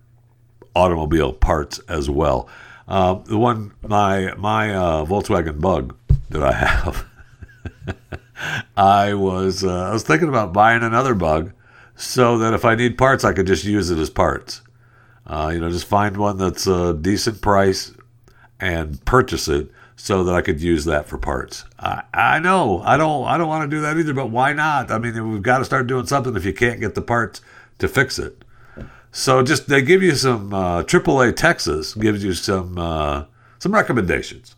automobile 0.76 1.34
parts 1.34 1.80
as 1.88 2.10
well. 2.10 2.50
Uh, 2.88 3.16
the 3.16 3.38
one 3.38 3.74
my 3.82 4.34
my 4.36 4.74
uh, 4.74 5.06
Volkswagen 5.06 5.62
Bug 5.62 5.96
that 6.30 6.44
I 6.44 6.52
have. 6.54 7.06
I 8.76 9.14
was 9.14 9.64
uh, 9.64 9.90
I 9.90 9.94
was 9.94 10.04
thinking 10.04 10.30
about 10.30 10.54
buying 10.54 10.84
another 10.84 11.14
Bug, 11.14 11.52
so 11.96 12.38
that 12.40 12.54
if 12.54 12.66
I 12.66 12.76
need 12.76 12.98
parts, 12.98 13.24
I 13.24 13.34
could 13.34 13.48
just 13.48 13.64
use 13.64 13.90
it 13.90 13.98
as 13.98 14.10
parts. 14.10 14.62
Uh, 15.26 15.52
you 15.54 15.60
know, 15.60 15.70
just 15.70 15.86
find 15.86 16.18
one 16.18 16.38
that's 16.38 16.68
a 16.68 16.94
decent 16.94 17.42
price 17.42 17.94
and 18.60 19.04
purchase 19.06 19.48
it 19.48 19.70
so 19.96 20.24
that 20.24 20.36
I 20.36 20.42
could 20.42 20.62
use 20.62 20.86
that 20.86 21.08
for 21.08 21.18
parts. 21.18 21.66
I, 21.80 22.04
I 22.14 22.40
know 22.40 22.82
I 22.82 22.98
don't 22.98 23.26
I 23.26 23.38
don't 23.38 23.48
want 23.48 23.70
to 23.70 23.76
do 23.76 23.82
that 23.82 23.98
either, 23.98 24.14
but 24.14 24.32
why 24.32 24.54
not? 24.54 24.92
I 24.92 24.98
mean, 24.98 25.32
we've 25.32 25.42
got 25.42 25.60
to 25.60 25.66
start 25.66 25.88
doing 25.88 26.06
something 26.08 26.36
if 26.36 26.46
you 26.46 26.54
can't 26.54 26.80
get 26.80 26.96
the 26.96 27.02
parts 27.02 27.42
to 27.80 27.88
fix 27.88 28.20
it. 28.20 28.44
So 29.12 29.44
just 29.44 29.70
they 29.70 29.84
give 29.84 30.02
you 30.02 30.16
some 30.16 30.54
uh, 30.54 30.84
AAA 30.84 31.36
Texas 31.36 31.94
gives 31.94 32.24
you 32.24 32.34
some 32.34 32.78
uh, 32.78 33.26
some 33.60 33.74
recommendations 33.74 34.56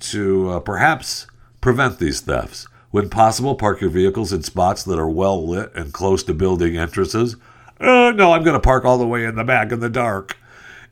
to 0.00 0.50
uh, 0.50 0.60
perhaps 0.60 1.26
prevent 1.60 1.98
these 1.98 2.20
thefts. 2.20 2.68
When 2.96 3.10
possible, 3.10 3.56
park 3.56 3.82
your 3.82 3.90
vehicles 3.90 4.32
in 4.32 4.42
spots 4.42 4.82
that 4.84 4.98
are 4.98 5.06
well 5.06 5.46
lit 5.46 5.70
and 5.74 5.92
close 5.92 6.22
to 6.22 6.32
building 6.32 6.78
entrances. 6.78 7.36
Uh, 7.78 8.10
no, 8.16 8.32
I'm 8.32 8.42
going 8.42 8.54
to 8.54 8.58
park 8.58 8.86
all 8.86 8.96
the 8.96 9.06
way 9.06 9.26
in 9.26 9.34
the 9.34 9.44
back 9.44 9.70
in 9.70 9.80
the 9.80 9.90
dark. 9.90 10.38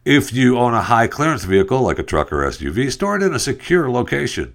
If 0.05 0.31
you 0.31 0.59
own 0.59 0.75
a 0.75 0.83
high 0.83 1.07
clearance 1.07 1.45
vehicle 1.45 1.81
like 1.81 1.99
a 1.99 2.03
truck 2.03 2.31
or 2.31 2.43
SUV, 2.43 2.93
store 2.93 3.17
it 3.17 3.23
in 3.23 3.33
a 3.33 3.39
secure 3.39 3.91
location. 3.91 4.53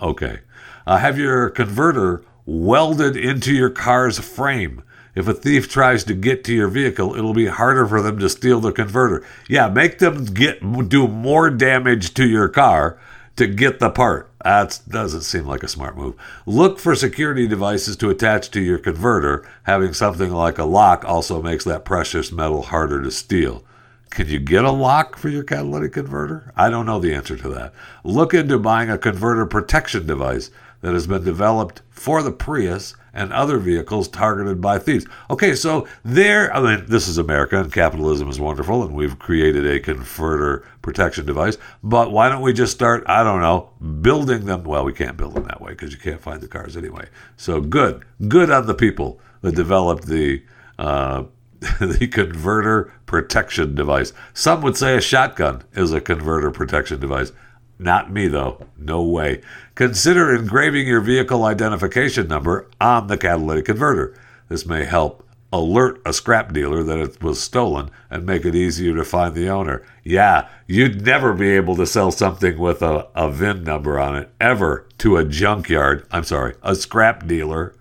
Okay. 0.00 0.38
Uh, 0.86 0.98
have 0.98 1.18
your 1.18 1.50
converter 1.50 2.24
welded 2.44 3.16
into 3.16 3.52
your 3.52 3.70
car's 3.70 4.20
frame. 4.20 4.84
If 5.16 5.26
a 5.26 5.34
thief 5.34 5.68
tries 5.68 6.04
to 6.04 6.14
get 6.14 6.44
to 6.44 6.54
your 6.54 6.68
vehicle, 6.68 7.16
it'll 7.16 7.34
be 7.34 7.46
harder 7.46 7.88
for 7.88 8.00
them 8.02 8.20
to 8.20 8.28
steal 8.28 8.60
the 8.60 8.70
converter. 8.70 9.26
Yeah, 9.48 9.68
make 9.68 9.98
them 9.98 10.26
get 10.26 10.60
do 10.88 11.08
more 11.08 11.50
damage 11.50 12.14
to 12.14 12.24
your 12.24 12.48
car 12.48 13.00
to 13.34 13.48
get 13.48 13.80
the 13.80 13.90
part. 13.90 14.30
That 14.46 14.78
doesn't 14.88 15.22
seem 15.22 15.44
like 15.44 15.64
a 15.64 15.68
smart 15.68 15.96
move. 15.96 16.14
Look 16.46 16.78
for 16.78 16.94
security 16.94 17.48
devices 17.48 17.96
to 17.96 18.10
attach 18.10 18.48
to 18.52 18.60
your 18.60 18.78
converter. 18.78 19.44
Having 19.64 19.94
something 19.94 20.30
like 20.30 20.56
a 20.56 20.64
lock 20.64 21.04
also 21.04 21.42
makes 21.42 21.64
that 21.64 21.84
precious 21.84 22.30
metal 22.30 22.62
harder 22.62 23.02
to 23.02 23.10
steal. 23.10 23.64
Can 24.08 24.28
you 24.28 24.38
get 24.38 24.64
a 24.64 24.70
lock 24.70 25.16
for 25.16 25.30
your 25.30 25.42
catalytic 25.42 25.94
converter? 25.94 26.52
I 26.56 26.70
don't 26.70 26.86
know 26.86 27.00
the 27.00 27.12
answer 27.12 27.36
to 27.36 27.48
that. 27.48 27.74
Look 28.04 28.34
into 28.34 28.56
buying 28.56 28.88
a 28.88 28.98
converter 28.98 29.46
protection 29.46 30.06
device 30.06 30.52
that 30.86 30.94
has 30.94 31.08
been 31.08 31.24
developed 31.24 31.82
for 31.90 32.22
the 32.22 32.30
Prius 32.30 32.94
and 33.12 33.32
other 33.32 33.58
vehicles 33.58 34.06
targeted 34.06 34.60
by 34.60 34.78
thieves. 34.78 35.04
Okay, 35.28 35.52
so 35.56 35.88
there, 36.04 36.54
I 36.54 36.60
mean, 36.60 36.86
this 36.86 37.08
is 37.08 37.18
America 37.18 37.58
and 37.60 37.72
capitalism 37.72 38.28
is 38.28 38.38
wonderful, 38.38 38.84
and 38.84 38.94
we've 38.94 39.18
created 39.18 39.66
a 39.66 39.80
converter 39.80 40.64
protection 40.82 41.26
device. 41.26 41.58
But 41.82 42.12
why 42.12 42.28
don't 42.28 42.40
we 42.40 42.52
just 42.52 42.72
start, 42.72 43.02
I 43.08 43.24
don't 43.24 43.40
know, 43.40 43.70
building 44.00 44.44
them? 44.44 44.62
Well, 44.62 44.84
we 44.84 44.92
can't 44.92 45.16
build 45.16 45.34
them 45.34 45.42
that 45.46 45.60
way 45.60 45.72
because 45.72 45.92
you 45.92 45.98
can't 45.98 46.20
find 46.20 46.40
the 46.40 46.46
cars 46.46 46.76
anyway. 46.76 47.08
So 47.36 47.60
good, 47.60 48.04
good 48.28 48.52
on 48.52 48.66
the 48.66 48.74
people 48.74 49.20
that 49.40 49.56
developed 49.56 50.06
the. 50.06 50.44
Uh, 50.78 51.24
the 51.80 52.06
converter 52.06 52.92
protection 53.06 53.74
device. 53.74 54.12
Some 54.34 54.60
would 54.60 54.76
say 54.76 54.94
a 54.94 55.00
shotgun 55.00 55.62
is 55.72 55.90
a 55.90 56.02
converter 56.02 56.50
protection 56.50 57.00
device. 57.00 57.32
Not 57.78 58.12
me, 58.12 58.28
though. 58.28 58.66
No 58.78 59.02
way. 59.02 59.42
Consider 59.74 60.34
engraving 60.34 60.86
your 60.86 61.00
vehicle 61.00 61.44
identification 61.44 62.28
number 62.28 62.68
on 62.80 63.08
the 63.08 63.18
catalytic 63.18 63.66
converter. 63.66 64.14
This 64.48 64.64
may 64.64 64.84
help 64.84 65.26
alert 65.52 66.00
a 66.04 66.12
scrap 66.12 66.52
dealer 66.52 66.82
that 66.82 66.98
it 66.98 67.22
was 67.22 67.40
stolen 67.40 67.90
and 68.10 68.26
make 68.26 68.44
it 68.44 68.54
easier 68.54 68.94
to 68.94 69.04
find 69.04 69.34
the 69.34 69.48
owner. 69.48 69.82
Yeah, 70.04 70.48
you'd 70.66 71.04
never 71.04 71.32
be 71.32 71.50
able 71.50 71.76
to 71.76 71.86
sell 71.86 72.10
something 72.10 72.58
with 72.58 72.82
a, 72.82 73.08
a 73.14 73.30
VIN 73.30 73.64
number 73.64 73.98
on 73.98 74.16
it 74.16 74.30
ever 74.40 74.86
to 74.98 75.16
a 75.16 75.24
junkyard. 75.24 76.06
I'm 76.10 76.24
sorry, 76.24 76.54
a 76.62 76.74
scrap 76.74 77.26
dealer. 77.26 77.74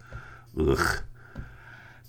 Ugh. 0.60 1.02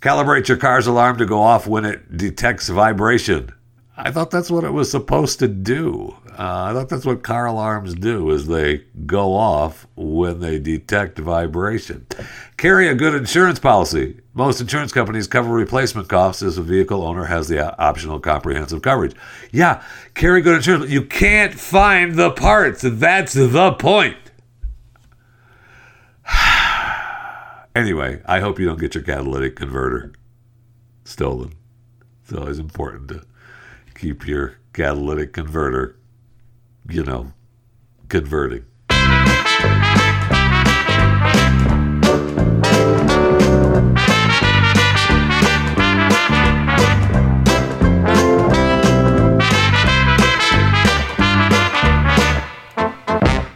Calibrate 0.00 0.48
your 0.48 0.58
car's 0.58 0.86
alarm 0.86 1.18
to 1.18 1.26
go 1.26 1.40
off 1.40 1.66
when 1.66 1.84
it 1.84 2.16
detects 2.16 2.68
vibration. 2.68 3.50
I 3.98 4.10
thought 4.10 4.30
that's 4.30 4.50
what 4.50 4.64
it 4.64 4.74
was 4.74 4.90
supposed 4.90 5.38
to 5.38 5.48
do. 5.48 6.14
Uh, 6.38 6.64
I 6.64 6.72
thought 6.74 6.90
that's 6.90 7.06
what 7.06 7.22
car 7.22 7.46
alarms 7.46 7.94
do 7.94 8.30
is 8.30 8.46
they 8.46 8.84
go 9.06 9.32
off 9.32 9.86
when 9.96 10.40
they 10.40 10.58
detect 10.58 11.18
vibration. 11.18 12.06
Carry 12.58 12.88
a 12.88 12.94
good 12.94 13.14
insurance 13.14 13.58
policy. 13.58 14.20
Most 14.34 14.60
insurance 14.60 14.92
companies 14.92 15.26
cover 15.26 15.50
replacement 15.50 16.10
costs 16.10 16.42
as 16.42 16.58
a 16.58 16.62
vehicle 16.62 17.02
owner 17.02 17.24
has 17.24 17.48
the 17.48 17.74
optional 17.80 18.20
comprehensive 18.20 18.82
coverage. 18.82 19.14
Yeah, 19.50 19.82
carry 20.12 20.42
good 20.42 20.56
insurance. 20.56 20.90
You 20.90 21.02
can't 21.02 21.54
find 21.54 22.16
the 22.16 22.32
parts. 22.32 22.82
That's 22.86 23.32
the 23.32 23.72
point. 23.72 24.16
Anyway, 27.74 28.22
I 28.24 28.40
hope 28.40 28.58
you 28.58 28.64
don't 28.64 28.80
get 28.80 28.94
your 28.94 29.04
catalytic 29.04 29.54
converter 29.54 30.14
stolen. 31.04 31.52
It's 32.22 32.32
always 32.32 32.58
important 32.58 33.08
to 33.10 33.26
keep 33.96 34.26
your 34.26 34.58
catalytic 34.72 35.32
converter, 35.32 35.96
you 36.88 37.02
know, 37.02 37.32
converting. 38.08 38.64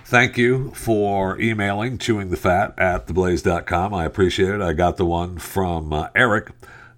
Thank 0.04 0.36
you 0.36 0.72
for 0.74 1.40
emailing 1.40 1.96
chewing 1.96 2.30
the 2.30 2.36
fat 2.36 2.76
at 2.76 3.06
theblaze.com. 3.06 3.94
I 3.94 4.04
appreciate 4.04 4.54
it. 4.54 4.60
I 4.60 4.72
got 4.72 4.96
the 4.96 5.06
one 5.06 5.38
from 5.38 5.92
uh, 5.92 6.08
Eric, 6.16 6.50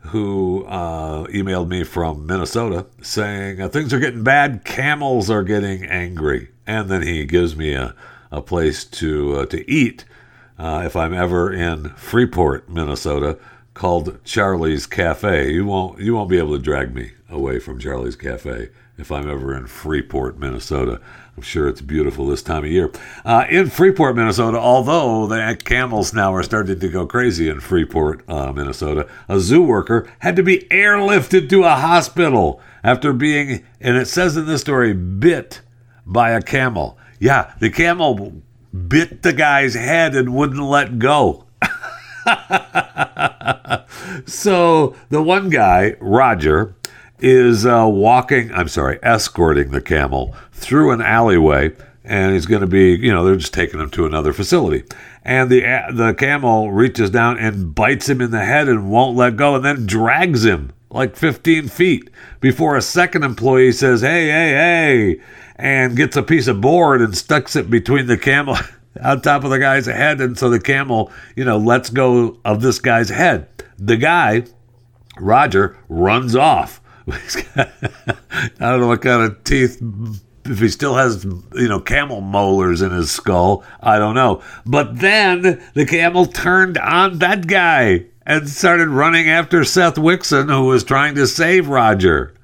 who 0.07 0.65
uh, 0.67 1.25
emailed 1.27 1.69
me 1.69 1.85
from 1.85 2.27
Minnesota 2.27 2.87
saying 3.01 3.61
uh, 3.61 3.69
things 3.69 3.93
are 3.93 4.01
getting 4.01 4.25
bad, 4.25 4.65
camels 4.65 5.31
are 5.31 5.43
getting 5.43 5.85
angry. 5.85 6.49
And 6.67 6.89
then 6.89 7.03
he 7.03 7.25
gives 7.25 7.57
me 7.57 7.75
a, 7.75 7.95
a 8.31 8.41
place 8.41 8.85
to, 8.85 9.37
uh, 9.39 9.47
to 9.47 9.71
eat 9.71 10.05
uh, 10.59 10.83
if 10.85 10.97
I'm 10.97 11.15
ever 11.15 11.53
in 11.53 11.91
Freeport, 11.91 12.69
Minnesota, 12.69 13.39
called 13.75 14.23
Charlie's 14.25 14.87
Cafe. 14.87 15.53
You 15.53 15.67
won't, 15.67 16.01
you 16.01 16.15
won't 16.15 16.31
be 16.31 16.39
able 16.39 16.57
to 16.57 16.63
drag 16.63 16.95
me 16.95 17.13
away 17.31 17.59
from 17.59 17.79
Charlie's 17.79 18.17
Cafe 18.17 18.69
if 18.99 19.11
I'm 19.11 19.29
ever 19.29 19.57
in 19.57 19.67
Freeport, 19.67 20.39
Minnesota. 20.39 21.01
I'm 21.37 21.43
sure 21.43 21.67
it's 21.67 21.81
beautiful 21.81 22.27
this 22.27 22.43
time 22.43 22.65
of 22.65 22.71
year. 22.71 22.93
Uh, 23.25 23.47
in 23.49 23.71
Freeport, 23.71 24.17
Minnesota, 24.17 24.59
although 24.59 25.27
the 25.27 25.59
camels 25.65 26.13
now 26.13 26.35
are 26.35 26.43
starting 26.43 26.79
to 26.79 26.89
go 26.89 27.07
crazy 27.07 27.49
in 27.49 27.61
Freeport, 27.61 28.23
uh, 28.29 28.53
Minnesota, 28.53 29.09
a 29.29 29.41
zoo 29.41 29.63
worker 29.63 30.07
had 30.19 30.37
to 30.37 30.43
be 30.43 30.59
airlifted 30.71 31.49
to 31.49 31.65
a 31.65 31.71
hospital 31.71 32.61
after 32.85 33.15
being, 33.15 33.65
and 33.81 33.97
it 33.97 34.09
says 34.09 34.37
in 34.37 34.45
this 34.45 34.61
story, 34.61 34.93
bit 34.93 35.63
by 36.05 36.33
a 36.33 36.43
camel. 36.43 36.99
Yeah, 37.19 37.55
the 37.61 37.71
camel 37.71 38.43
bit 38.89 39.23
the 39.23 39.33
guy's 39.33 39.75
head 39.75 40.15
and 40.15 40.35
wouldn't 40.35 40.63
let 40.63 40.99
go. 40.99 41.47
so 44.27 44.95
the 45.09 45.23
one 45.23 45.49
guy, 45.49 45.97
Roger, 45.99 46.75
is 47.23 47.65
uh, 47.65 47.87
walking, 47.89 48.53
I'm 48.53 48.69
sorry, 48.69 48.99
escorting 49.03 49.71
the 49.71 49.81
camel 49.81 50.35
through 50.53 50.91
an 50.91 51.01
alleyway, 51.01 51.73
and 52.05 52.35
he's 52.35 52.47
going 52.47 52.61
to 52.63 52.67
be, 52.67 52.97
you 52.97 53.13
know, 53.13 53.25
they're 53.25 53.37
just 53.37 53.55
taking 53.55 53.81
him 53.81 53.91
to 53.91 54.07
another 54.07 54.33
facility. 54.33 54.85
And 55.25 55.49
the 55.49 55.61
the 55.93 56.15
camel 56.15 56.73
reaches 56.73 57.11
down 57.11 57.39
and 57.39 57.75
bites 57.75 58.09
him 58.09 58.21
in 58.21 58.33
the 58.33 58.45
head 58.45 58.69
and 58.69 58.91
won't 58.91 59.17
let 59.17 59.37
go, 59.37 59.55
and 59.55 59.65
then 59.65 59.87
drags 59.87 60.45
him 60.45 60.73
like 60.91 61.17
15 61.17 61.69
feet 61.69 62.11
before 62.41 62.77
a 62.77 62.83
second 62.83 63.23
employee 63.23 63.71
says, 63.71 64.01
"Hey, 64.01 64.27
hey, 64.27 64.51
hey," 64.51 65.21
and 65.57 65.97
gets 65.97 66.17
a 66.17 66.25
piece 66.25 66.49
of 66.49 66.61
board 66.61 67.01
and 67.01 67.17
sticks 67.17 67.55
it 67.55 67.71
between 67.71 68.07
the 68.07 68.19
camel. 68.19 68.57
on 69.03 69.23
top 69.23 69.43
of 69.43 69.49
the 69.49 69.59
guy's 69.59 69.87
head, 69.87 70.21
and 70.21 70.39
so 70.39 70.51
the 70.51 70.61
camel, 70.61 71.11
you 71.35 71.45
know, 71.47 71.57
lets 71.57 71.89
go 71.89 72.39
of 72.45 72.61
this 72.61 72.79
guy's 72.79 73.09
head. 73.09 73.49
The 73.79 73.97
guy, 73.97 74.45
Roger, 75.19 75.79
runs 75.89 76.37
off. 76.37 76.82
I 77.57 77.69
don't 78.59 78.81
know 78.81 78.89
what 78.89 79.03
kind 79.03 79.23
of 79.23 79.43
teeth 79.45 79.83
if 80.45 80.59
he 80.59 80.69
still 80.69 80.95
has 80.95 81.25
you 81.25 81.69
know 81.69 81.81
camel 81.81 82.21
molars 82.21 82.83
in 82.83 82.91
his 82.91 83.11
skull 83.11 83.65
i 83.81 83.99
don't 83.99 84.15
know. 84.15 84.43
But 84.67 84.99
then 84.99 85.63
the 85.75 85.87
camel 85.87 86.27
turned 86.27 86.79
on 86.79 87.19
that 87.19 87.47
guy 87.47 88.07
and 88.27 88.49
started 88.49 88.89
running 88.89 89.29
after 89.29 89.65
seth 89.65 89.97
wixon 89.97 90.49
who 90.49 90.67
was 90.67 90.85
trying 90.85 91.15
to 91.17 91.27
save 91.27 91.69
roger. 91.69 92.35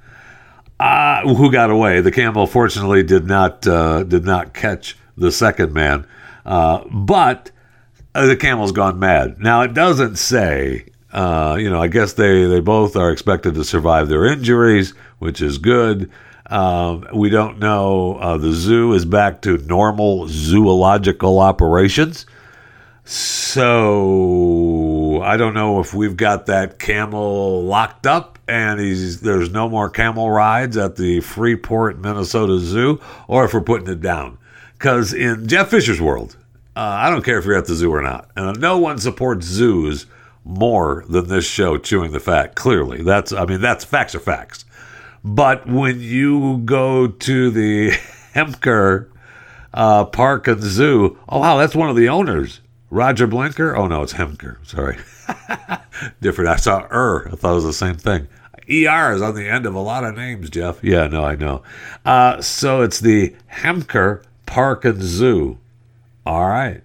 Uh, 0.80 1.34
who 1.34 1.50
got 1.50 1.70
away. 1.70 2.00
The 2.00 2.12
camel 2.12 2.46
fortunately 2.46 3.02
did 3.02 3.26
not 3.26 3.66
uh, 3.66 4.04
did 4.04 4.24
not 4.24 4.54
catch 4.54 4.96
the 5.16 5.32
second 5.32 5.72
man. 5.72 6.06
Uh, 6.46 6.84
but 6.88 7.50
uh, 8.14 8.26
the 8.26 8.36
camel's 8.36 8.70
gone 8.70 8.98
mad. 8.98 9.40
Now 9.40 9.62
it 9.62 9.74
doesn't 9.74 10.16
say 10.16 10.86
uh, 11.12 11.56
you 11.58 11.70
know 11.70 11.80
i 11.80 11.88
guess 11.88 12.12
they 12.14 12.44
they 12.44 12.60
both 12.60 12.96
are 12.96 13.10
expected 13.10 13.54
to 13.54 13.64
survive 13.64 14.08
their 14.08 14.24
injuries 14.26 14.92
which 15.18 15.40
is 15.40 15.58
good 15.58 16.10
Um, 16.50 17.06
we 17.12 17.28
don't 17.28 17.58
know. 17.58 18.16
Uh, 18.16 18.38
the 18.38 18.52
zoo 18.52 18.94
is 18.94 19.04
back 19.04 19.42
to 19.42 19.58
normal 19.58 20.28
zoological 20.28 21.40
operations. 21.40 22.24
So 23.58 25.20
I 25.22 25.36
don't 25.36 25.52
know 25.54 25.80
if 25.80 25.92
we've 25.92 26.16
got 26.16 26.46
that 26.46 26.78
camel 26.78 27.62
locked 27.64 28.06
up 28.06 28.38
and 28.48 28.80
there's 28.80 29.50
no 29.50 29.68
more 29.68 29.90
camel 29.90 30.30
rides 30.30 30.76
at 30.76 30.96
the 30.96 31.20
Freeport, 31.20 31.98
Minnesota 31.98 32.58
Zoo, 32.58 33.00
or 33.26 33.44
if 33.44 33.52
we're 33.52 33.60
putting 33.60 33.88
it 33.88 34.00
down. 34.00 34.38
Because 34.72 35.12
in 35.12 35.46
Jeff 35.48 35.68
Fisher's 35.68 36.00
world, 36.00 36.36
uh, 36.76 36.80
I 36.80 37.10
don't 37.10 37.24
care 37.24 37.38
if 37.38 37.44
you're 37.44 37.58
at 37.58 37.66
the 37.66 37.74
zoo 37.74 37.92
or 37.92 38.00
not, 38.02 38.30
and 38.36 38.58
no 38.60 38.78
one 38.78 38.98
supports 38.98 39.44
zoos 39.46 40.06
more 40.48 41.04
than 41.08 41.28
this 41.28 41.44
show, 41.44 41.76
Chewing 41.76 42.12
the 42.12 42.20
Fat. 42.20 42.54
Clearly, 42.54 43.02
that's 43.02 43.32
I 43.32 43.44
mean 43.44 43.60
that's 43.60 43.84
facts 43.84 44.14
are 44.14 44.20
facts. 44.20 44.64
But 45.22 45.68
when 45.68 46.00
you 46.00 46.58
go 46.64 47.06
to 47.06 47.50
the 47.50 47.90
Hemker 48.34 49.08
uh, 49.74 50.06
Park 50.06 50.48
and 50.48 50.62
Zoo, 50.62 51.18
oh 51.28 51.40
wow, 51.40 51.58
that's 51.58 51.76
one 51.76 51.90
of 51.90 51.96
the 51.96 52.08
owners. 52.08 52.60
Roger 52.90 53.26
Blinker? 53.26 53.76
Oh 53.76 53.86
no, 53.86 54.02
it's 54.02 54.14
Hemker. 54.14 54.56
Sorry. 54.66 54.96
Different. 56.22 56.48
I 56.50 56.56
saw 56.56 56.86
Er. 56.90 57.28
I 57.30 57.36
thought 57.36 57.52
it 57.52 57.56
was 57.56 57.64
the 57.64 57.72
same 57.74 57.96
thing. 57.96 58.26
ER 58.70 59.12
is 59.12 59.22
on 59.22 59.34
the 59.34 59.48
end 59.48 59.66
of 59.66 59.74
a 59.74 59.80
lot 59.80 60.04
of 60.04 60.16
names, 60.16 60.48
Jeff. 60.48 60.82
Yeah, 60.82 61.06
no, 61.06 61.24
I 61.24 61.36
know. 61.36 61.62
Uh, 62.04 62.40
so 62.40 62.82
it's 62.82 63.00
the 63.00 63.34
Hemker 63.52 64.22
Park 64.46 64.84
and 64.86 65.02
Zoo. 65.02 65.58
All 66.24 66.48
right. 66.48 66.82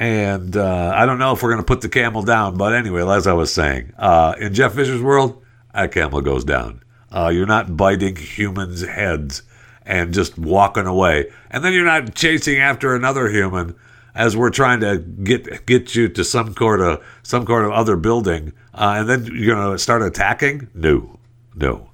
And 0.00 0.56
uh, 0.56 0.92
I 0.96 1.04
don't 1.04 1.18
know 1.18 1.32
if 1.32 1.42
we're 1.42 1.50
going 1.50 1.62
to 1.62 1.66
put 1.66 1.82
the 1.82 1.88
camel 1.90 2.22
down, 2.22 2.56
but 2.56 2.72
anyway, 2.72 3.06
as 3.06 3.26
I 3.26 3.34
was 3.34 3.52
saying, 3.52 3.92
uh, 3.98 4.34
in 4.40 4.54
Jeff 4.54 4.72
Fisher's 4.72 5.02
world, 5.02 5.44
that 5.74 5.92
camel 5.92 6.22
goes 6.22 6.42
down. 6.42 6.82
Uh, 7.12 7.30
you're 7.32 7.44
not 7.44 7.76
biting 7.76 8.16
humans' 8.16 8.80
heads 8.80 9.42
and 9.84 10.14
just 10.14 10.38
walking 10.38 10.86
away. 10.86 11.30
And 11.50 11.62
then 11.62 11.74
you're 11.74 11.84
not 11.84 12.14
chasing 12.14 12.56
after 12.56 12.94
another 12.94 13.28
human 13.28 13.76
as 14.14 14.36
we're 14.36 14.50
trying 14.50 14.80
to 14.80 14.98
get 14.98 15.66
get 15.66 15.94
you 15.94 16.08
to 16.08 16.24
some 16.24 16.54
sort 16.56 16.80
of 16.80 17.04
some 17.22 17.46
sort 17.46 17.64
of 17.64 17.72
other 17.72 17.96
building, 17.96 18.52
uh, 18.74 18.94
and 18.98 19.08
then 19.08 19.24
you're 19.32 19.54
gonna 19.54 19.78
start 19.78 20.02
attacking. 20.02 20.68
No, 20.74 21.18
no, 21.54 21.90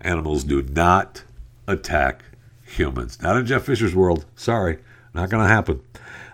animals 0.00 0.44
do 0.44 0.62
not 0.62 1.24
attack 1.66 2.22
humans. 2.64 3.20
Not 3.20 3.36
in 3.36 3.44
Jeff 3.44 3.64
Fisher's 3.64 3.94
world. 3.94 4.24
Sorry, 4.36 4.78
not 5.12 5.28
gonna 5.28 5.48
happen. 5.48 5.82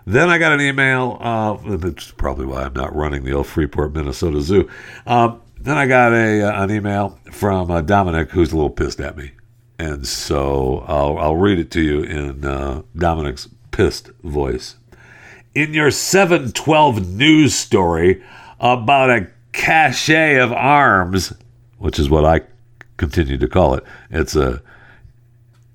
Then 0.07 0.29
I 0.29 0.37
got 0.37 0.53
an 0.53 0.61
email. 0.61 1.17
Uh, 1.19 1.57
that's 1.77 2.11
probably 2.11 2.45
why 2.45 2.63
I'm 2.63 2.73
not 2.73 2.95
running 2.95 3.25
the 3.25 3.33
old 3.33 3.47
Freeport, 3.47 3.93
Minnesota 3.93 4.39
Zoo. 4.39 4.69
Um, 5.05 5.41
then 5.59 5.77
I 5.77 5.85
got 5.85 6.13
a 6.13 6.43
uh, 6.43 6.63
an 6.63 6.71
email 6.71 7.19
from 7.29 7.69
uh, 7.69 7.81
Dominic, 7.81 8.31
who's 8.31 8.53
a 8.53 8.55
little 8.55 8.69
pissed 8.69 9.01
at 9.01 9.17
me, 9.17 9.31
and 9.77 10.07
so 10.07 10.85
I'll 10.87 11.17
I'll 11.17 11.35
read 11.35 11.59
it 11.59 11.71
to 11.71 11.81
you 11.81 12.03
in 12.03 12.45
uh, 12.45 12.83
Dominic's 12.95 13.49
pissed 13.71 14.09
voice 14.23 14.75
in 15.53 15.73
your 15.73 15.91
712 15.91 17.09
news 17.09 17.53
story 17.53 18.23
about 18.61 19.09
a 19.09 19.27
cache 19.51 20.37
of 20.37 20.53
arms, 20.53 21.33
which 21.79 21.99
is 21.99 22.09
what 22.09 22.23
I 22.23 22.41
continue 22.95 23.37
to 23.39 23.47
call 23.49 23.73
it. 23.73 23.83
It's 24.09 24.37
a 24.37 24.61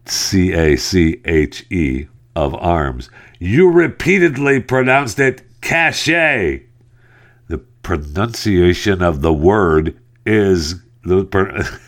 C 0.07 0.53
A 0.53 0.77
C 0.77 1.21
H 1.27 1.67
E 1.71 2.07
of 2.35 2.55
arms. 2.55 3.11
You 3.43 3.73
repeatedly 3.73 4.61
pronounced 4.61 5.19
it 5.19 5.43
cache. 5.61 6.63
The 7.49 7.59
pronunciation 7.83 9.03
of 9.03 9.21
the 9.21 9.33
word 9.33 9.99
is 10.25 10.77
the 11.03 11.81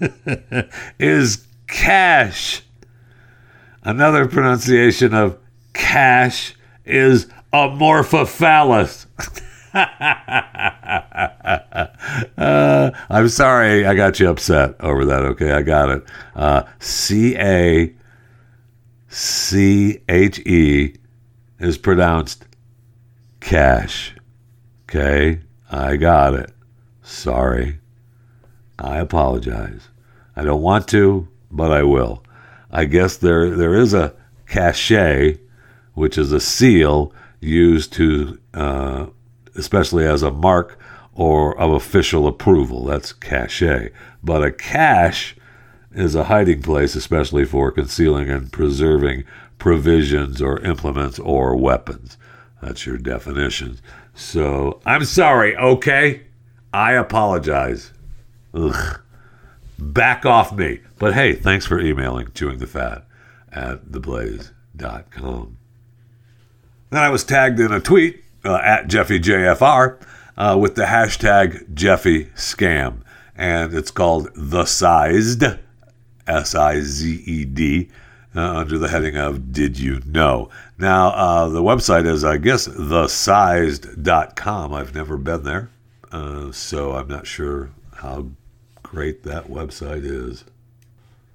is 0.98 1.46
cash. 1.68 2.62
Another 3.84 4.26
pronunciation 4.26 5.14
of 5.14 5.38
cash 5.72 6.56
is 6.84 7.28
amorphophallus. 7.52 9.06
uh, 12.36 12.90
I'm 13.08 13.28
sorry 13.28 13.86
I 13.86 13.94
got 13.94 14.18
you 14.18 14.30
upset 14.30 14.74
over 14.80 15.04
that. 15.04 15.22
Okay, 15.26 15.52
I 15.52 15.62
got 15.62 15.90
it. 15.90 16.04
Uh, 16.34 16.64
C 16.80 17.36
A 17.36 17.94
C 19.08 20.00
H 20.08 20.38
E 20.40 20.94
is 21.58 21.78
pronounced 21.78 22.44
cash. 23.40 24.14
Okay, 24.84 25.40
I 25.70 25.96
got 25.96 26.34
it. 26.34 26.52
Sorry. 27.02 27.80
I 28.78 28.98
apologize. 28.98 29.88
I 30.36 30.44
don't 30.44 30.62
want 30.62 30.86
to, 30.88 31.26
but 31.50 31.72
I 31.72 31.82
will. 31.82 32.22
I 32.70 32.84
guess 32.84 33.16
there 33.16 33.56
there 33.56 33.74
is 33.74 33.94
a 33.94 34.14
cachet 34.46 35.38
which 35.94 36.16
is 36.16 36.30
a 36.32 36.40
seal 36.40 37.12
used 37.40 37.92
to, 37.94 38.38
uh, 38.54 39.06
especially 39.56 40.06
as 40.06 40.22
a 40.22 40.30
mark 40.30 40.78
or 41.14 41.58
of 41.58 41.72
official 41.72 42.28
approval. 42.28 42.84
That's 42.84 43.12
cachet. 43.12 43.90
But 44.22 44.44
a 44.44 44.52
cache 44.52 45.34
is 45.98 46.14
a 46.14 46.24
hiding 46.24 46.62
place, 46.62 46.94
especially 46.94 47.44
for 47.44 47.70
concealing 47.70 48.30
and 48.30 48.52
preserving 48.52 49.24
provisions 49.58 50.40
or 50.40 50.60
implements 50.60 51.18
or 51.18 51.56
weapons. 51.56 52.16
That's 52.62 52.86
your 52.86 52.98
definition. 52.98 53.78
So 54.14 54.80
I'm 54.86 55.04
sorry, 55.04 55.56
okay? 55.56 56.22
I 56.72 56.92
apologize. 56.92 57.92
Ugh. 58.54 59.00
Back 59.78 60.26
off 60.26 60.52
me. 60.52 60.80
But 60.98 61.14
hey, 61.14 61.34
thanks 61.34 61.66
for 61.66 61.80
emailing 61.80 62.32
chewing 62.34 62.58
the 62.58 62.66
fat 62.66 63.04
at 63.52 63.86
theblaze.com. 63.86 65.56
Then 66.90 67.02
I 67.02 67.10
was 67.10 67.24
tagged 67.24 67.60
in 67.60 67.72
a 67.72 67.80
tweet 67.80 68.24
uh, 68.44 68.56
at 68.62 68.88
JeffyJFR 68.88 70.00
uh, 70.36 70.58
with 70.60 70.74
the 70.74 70.84
hashtag 70.84 71.74
JeffyScam. 71.74 73.02
And 73.36 73.72
it's 73.72 73.92
called 73.92 74.30
The 74.34 74.64
Sized, 74.64 75.44
S 76.28 76.54
I 76.54 76.80
Z 76.80 77.22
E 77.26 77.44
D, 77.44 77.88
uh, 78.36 78.40
under 78.40 78.78
the 78.78 78.88
heading 78.88 79.16
of 79.16 79.52
Did 79.52 79.78
You 79.78 80.00
Know? 80.06 80.50
Now, 80.78 81.08
uh, 81.10 81.48
the 81.48 81.62
website 81.62 82.06
is, 82.06 82.24
I 82.24 82.36
guess, 82.36 82.68
thesized.com. 82.68 83.14
I've 84.74 84.94
never 84.94 85.16
been 85.16 85.42
there, 85.42 85.70
uh, 86.12 86.52
so 86.52 86.92
I'm 86.92 87.08
not 87.08 87.26
sure 87.26 87.70
how 87.96 88.28
great 88.82 89.24
that 89.24 89.48
website 89.48 90.04
is. 90.04 90.44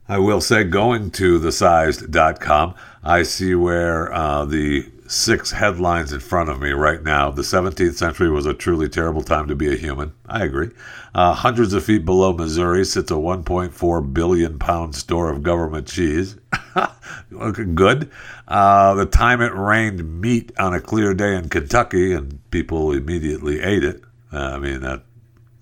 I 0.07 0.17
will 0.19 0.41
say, 0.41 0.63
going 0.63 1.11
to 1.11 1.39
thesized.com, 1.39 2.75
I 3.03 3.23
see 3.23 3.55
where 3.55 4.13
uh, 4.13 4.45
the 4.45 4.89
six 5.13 5.51
headlines 5.51 6.11
in 6.11 6.19
front 6.19 6.49
of 6.49 6.59
me 6.59 6.71
right 6.71 7.03
now. 7.03 7.29
The 7.29 7.43
17th 7.43 7.93
century 7.93 8.29
was 8.29 8.45
a 8.45 8.53
truly 8.53 8.89
terrible 8.89 9.21
time 9.21 9.47
to 9.47 9.55
be 9.55 9.71
a 9.71 9.77
human. 9.77 10.13
I 10.27 10.43
agree. 10.43 10.71
Uh, 11.13 11.33
hundreds 11.33 11.73
of 11.73 11.85
feet 11.85 12.03
below 12.03 12.33
Missouri 12.33 12.83
sits 12.83 13.11
a 13.11 13.15
1.4 13.15 14.13
billion 14.13 14.57
pound 14.57 14.95
store 14.95 15.29
of 15.29 15.43
government 15.43 15.87
cheese. 15.87 16.37
Looking 17.31 17.75
Good. 17.75 18.09
Uh, 18.47 18.95
the 18.95 19.05
time 19.05 19.41
it 19.41 19.53
rained 19.53 20.21
meat 20.21 20.51
on 20.57 20.73
a 20.73 20.81
clear 20.81 21.13
day 21.13 21.35
in 21.35 21.49
Kentucky 21.49 22.13
and 22.13 22.39
people 22.49 22.91
immediately 22.91 23.61
ate 23.61 23.83
it. 23.83 24.01
Uh, 24.31 24.37
I 24.37 24.59
mean, 24.59 24.81
that 24.81 25.03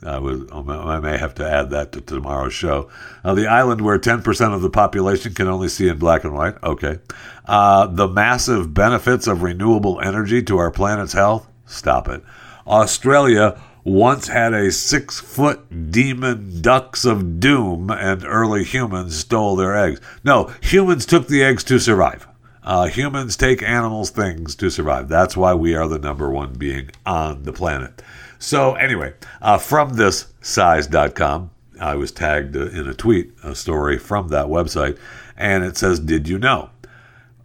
I, 0.05 0.17
was, 0.17 0.43
I 0.51 0.99
may 0.99 1.17
have 1.17 1.35
to 1.35 1.49
add 1.49 1.69
that 1.69 1.91
to 1.91 2.01
tomorrow's 2.01 2.53
show. 2.53 2.89
Uh, 3.23 3.33
the 3.33 3.47
island 3.47 3.81
where 3.81 3.99
10% 3.99 4.53
of 4.53 4.61
the 4.61 4.69
population 4.69 5.33
can 5.33 5.47
only 5.47 5.67
see 5.67 5.87
in 5.87 5.97
black 5.97 6.23
and 6.23 6.33
white. 6.33 6.55
Okay. 6.63 6.99
Uh, 7.45 7.87
the 7.87 8.07
massive 8.07 8.73
benefits 8.73 9.27
of 9.27 9.43
renewable 9.43 9.99
energy 10.01 10.41
to 10.43 10.57
our 10.57 10.71
planet's 10.71 11.13
health. 11.13 11.47
Stop 11.65 12.07
it. 12.07 12.23
Australia 12.65 13.59
once 13.83 14.27
had 14.27 14.53
a 14.53 14.71
six 14.71 15.19
foot 15.19 15.91
demon 15.91 16.61
ducks 16.61 17.05
of 17.05 17.39
doom, 17.39 17.89
and 17.89 18.23
early 18.25 18.63
humans 18.63 19.17
stole 19.17 19.55
their 19.55 19.75
eggs. 19.75 19.99
No, 20.23 20.53
humans 20.61 21.05
took 21.05 21.27
the 21.27 21.43
eggs 21.43 21.63
to 21.65 21.79
survive. 21.79 22.27
Uh, 22.63 22.87
humans 22.87 23.35
take 23.35 23.63
animals' 23.63 24.11
things 24.11 24.55
to 24.55 24.69
survive. 24.69 25.09
That's 25.09 25.35
why 25.35 25.55
we 25.55 25.73
are 25.73 25.87
the 25.87 25.97
number 25.97 26.29
one 26.29 26.53
being 26.53 26.91
on 27.05 27.43
the 27.43 27.53
planet. 27.53 28.01
So, 28.41 28.73
anyway, 28.73 29.13
uh, 29.39 29.59
from 29.59 29.93
this 29.93 30.33
size.com, 30.41 31.51
I 31.79 31.93
was 31.93 32.11
tagged 32.11 32.55
in 32.55 32.87
a 32.87 32.93
tweet, 32.95 33.33
a 33.43 33.53
story 33.53 33.99
from 33.99 34.29
that 34.29 34.47
website, 34.47 34.97
and 35.37 35.63
it 35.63 35.77
says, 35.77 35.99
Did 35.99 36.27
you 36.27 36.39
know? 36.39 36.71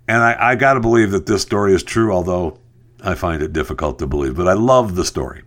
And 0.09 0.23
I, 0.23 0.53
I 0.53 0.55
got 0.55 0.75
to 0.75 0.81
believe 0.81 1.11
that 1.11 1.27
this 1.27 1.43
story 1.43 1.75
is 1.75 1.83
true, 1.83 2.11
although 2.11 2.59
I 3.03 3.15
find 3.15 3.43
it 3.43 3.53
difficult 3.53 3.99
to 3.99 4.07
believe, 4.07 4.37
but 4.37 4.49
I 4.49 4.55
love 4.55 4.95
the 4.95 5.05
story. 5.05 5.43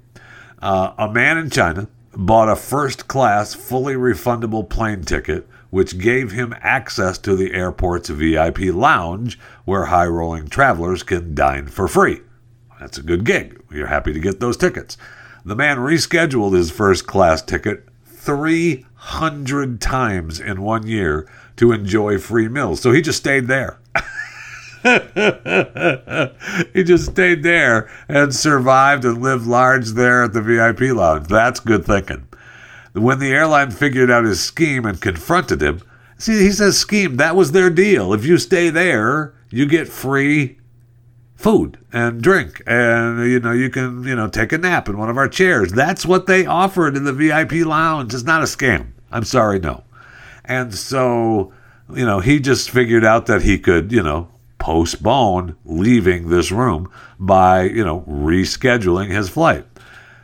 Uh, 0.62 0.94
a 1.00 1.12
man 1.12 1.40
in 1.40 1.50
China 1.50 1.88
bought 2.14 2.48
a 2.50 2.56
first 2.56 3.08
class, 3.08 3.56
fully 3.56 3.96
refundable 3.96 4.70
plane 4.70 5.02
ticket, 5.02 5.48
which 5.72 5.98
gave 5.98 6.32
him 6.32 6.54
access 6.62 7.18
to 7.18 7.36
the 7.36 7.54
airport's 7.54 8.10
VIP 8.10 8.60
lounge 8.72 9.40
where 9.66 9.86
high 9.86 10.06
rolling 10.06 10.48
travelers 10.48 11.02
can 11.02 11.34
dine 11.34 11.66
for 11.66 11.88
free. 11.88 12.22
That's 12.80 13.00
a 13.00 13.04
good 13.04 13.24
gig. 13.24 13.60
You're 13.72 13.88
happy 13.88 14.14
to 14.14 14.20
get 14.20 14.40
those 14.40 14.56
tickets. 14.56 14.96
The 15.50 15.56
man 15.56 15.78
rescheduled 15.78 16.54
his 16.54 16.70
first 16.70 17.08
class 17.08 17.42
ticket 17.42 17.88
300 18.06 19.82
times 19.82 20.40
in 20.40 20.62
one 20.62 20.86
year 20.86 21.28
to 21.56 21.72
enjoy 21.72 22.20
free 22.20 22.48
meals. 22.48 22.82
So 22.82 22.92
he 22.92 23.02
just 23.02 23.18
stayed 23.18 23.48
there. 23.48 23.80
he 26.72 26.84
just 26.84 27.08
stayed 27.10 27.42
there 27.42 27.90
and 28.08 28.36
survived 28.36 29.04
and 29.04 29.24
lived 29.24 29.48
large 29.48 29.88
there 29.94 30.26
at 30.26 30.34
the 30.34 30.44
VIP 30.44 30.82
lounge. 30.96 31.26
That's 31.26 31.60
good 31.60 31.84
thinking. 31.84 32.28
When 32.94 33.18
the 33.18 33.32
airline 33.32 33.72
figured 33.72 34.12
out 34.12 34.26
his 34.26 34.40
scheme 34.40 34.86
and 34.86 35.02
confronted 35.02 35.64
him, 35.64 35.82
see, 36.20 36.44
he 36.44 36.52
says 36.52 36.78
scheme, 36.78 37.18
that 37.18 37.36
was 37.36 37.54
their 37.54 37.72
deal. 37.72 38.14
If 38.14 38.24
you 38.24 38.38
stay 38.38 38.70
there, 38.70 39.34
you 39.50 39.66
get 39.66 39.88
free 39.88 40.59
food 41.40 41.78
and 41.94 42.22
drink. 42.22 42.62
And 42.68 43.26
you 43.32 43.40
know 43.40 43.54
you 43.54 43.70
can 43.70 44.04
you 44.04 44.16
know 44.16 44.28
take 44.28 44.52
a 44.52 44.58
nap 44.58 44.90
in 44.90 44.98
one 44.98 45.10
of 45.10 45.18
our 45.18 45.30
chairs. 45.30 45.72
That's 45.72 46.06
what 46.06 46.28
they 46.28 46.46
offered 46.46 46.98
in 46.98 47.06
the 47.06 47.14
vip 47.14 47.52
lounge. 47.66 48.14
It's 48.14 48.24
not 48.24 48.42
a 48.42 48.46
scam. 48.46 48.92
I'm 49.10 49.24
sorry 49.24 49.58
no. 49.58 49.84
And 50.44 50.76
so 50.76 51.54
you 51.94 52.06
know 52.06 52.20
he 52.20 52.42
just 52.42 52.70
figured 52.70 53.06
out 53.06 53.26
that 53.28 53.44
he 53.44 53.58
could 53.58 53.92
you 53.92 54.04
know 54.04 54.28
postpone 54.58 55.56
leaving 55.64 56.28
this 56.28 56.52
room 56.52 56.92
by 57.18 57.64
you 57.64 57.86
know 57.86 58.02
rescheduling 58.02 59.10
his 59.10 59.30
flight. 59.30 59.66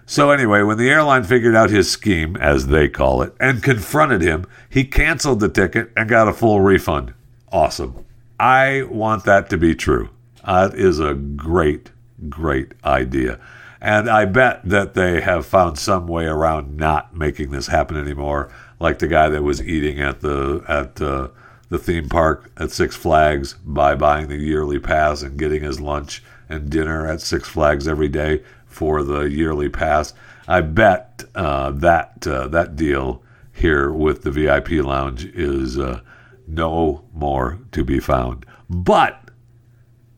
So 0.05 0.32
anyway 0.32 0.63
when 0.63 0.78
the 0.78 0.89
airline 0.89 1.24
figured 1.24 1.55
out 1.55 1.70
his 1.70 1.89
scheme 1.89 2.36
as 2.36 2.68
they 2.68 2.89
call 2.89 3.22
it 3.22 3.34
and 3.39 3.63
confronted 3.63 4.22
him 4.22 4.45
he 4.70 4.84
canceled 4.84 5.39
the 5.39 5.49
ticket 5.49 5.91
and 5.95 6.09
got 6.09 6.28
a 6.28 6.34
full 6.34 6.59
refund. 6.59 7.13
Awesome. 7.53 8.03
I 8.38 8.84
want 8.84 9.24
that 9.24 9.49
to 9.51 9.57
be 9.57 9.74
true 9.76 10.09
that 10.45 10.75
is 10.75 10.99
a 10.99 11.13
great, 11.13 11.91
great 12.29 12.73
idea. 12.83 13.39
And 13.81 14.09
I 14.09 14.25
bet 14.25 14.61
that 14.65 14.93
they 14.93 15.21
have 15.21 15.45
found 15.45 15.77
some 15.77 16.07
way 16.07 16.25
around 16.25 16.75
not 16.75 17.15
making 17.15 17.51
this 17.51 17.67
happen 17.67 17.97
anymore. 17.97 18.51
Like 18.79 18.99
the 18.99 19.07
guy 19.07 19.29
that 19.29 19.43
was 19.43 19.61
eating 19.61 19.99
at 19.99 20.21
the 20.21 20.63
at 20.67 21.01
uh, 21.01 21.29
the 21.69 21.77
theme 21.77 22.09
park 22.09 22.51
at 22.57 22.71
Six 22.71 22.95
Flags 22.95 23.53
by 23.63 23.95
buying 23.95 24.27
the 24.27 24.37
yearly 24.37 24.79
pass 24.79 25.21
and 25.21 25.37
getting 25.37 25.61
his 25.61 25.79
lunch 25.79 26.23
and 26.49 26.69
dinner 26.69 27.07
at 27.07 27.21
Six 27.21 27.47
Flags 27.47 27.87
every 27.87 28.07
day 28.07 28.43
for 28.65 29.03
the 29.03 29.21
yearly 29.21 29.69
pass. 29.69 30.13
I 30.47 30.61
bet 30.61 31.23
uh, 31.33 31.71
that 31.71 32.25
uh, 32.27 32.47
that 32.49 32.75
deal 32.75 33.23
here 33.53 33.91
with 33.91 34.23
the 34.23 34.31
VIP 34.31 34.71
lounge 34.83 35.25
is 35.25 35.77
uh, 35.77 36.01
no 36.47 37.05
more 37.13 37.59
to 37.71 37.83
be 37.83 37.99
found. 37.99 38.45
But 38.69 39.24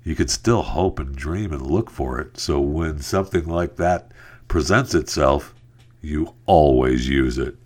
you 0.07 0.15
could 0.15 0.29
still 0.29 0.61
hope 0.61 0.99
and 0.99 1.13
dream 1.13 1.51
and 1.51 1.61
look 1.61 1.89
for 1.89 2.17
it. 2.17 2.39
So 2.39 2.61
when 2.61 3.01
something 3.01 3.45
like 3.45 3.75
that 3.75 4.13
presents 4.47 4.95
itself, 4.95 5.53
you 6.01 6.33
always 6.45 7.09
use 7.09 7.37
it. 7.37 7.57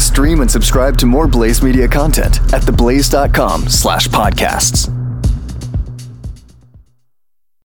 Stream 0.00 0.40
and 0.40 0.50
subscribe 0.50 0.96
to 0.96 1.04
more 1.04 1.26
Blaze 1.26 1.62
Media 1.62 1.86
content 1.86 2.38
at 2.54 2.62
theblaze.com 2.62 3.68
slash 3.68 4.08
podcasts. 4.08 5.01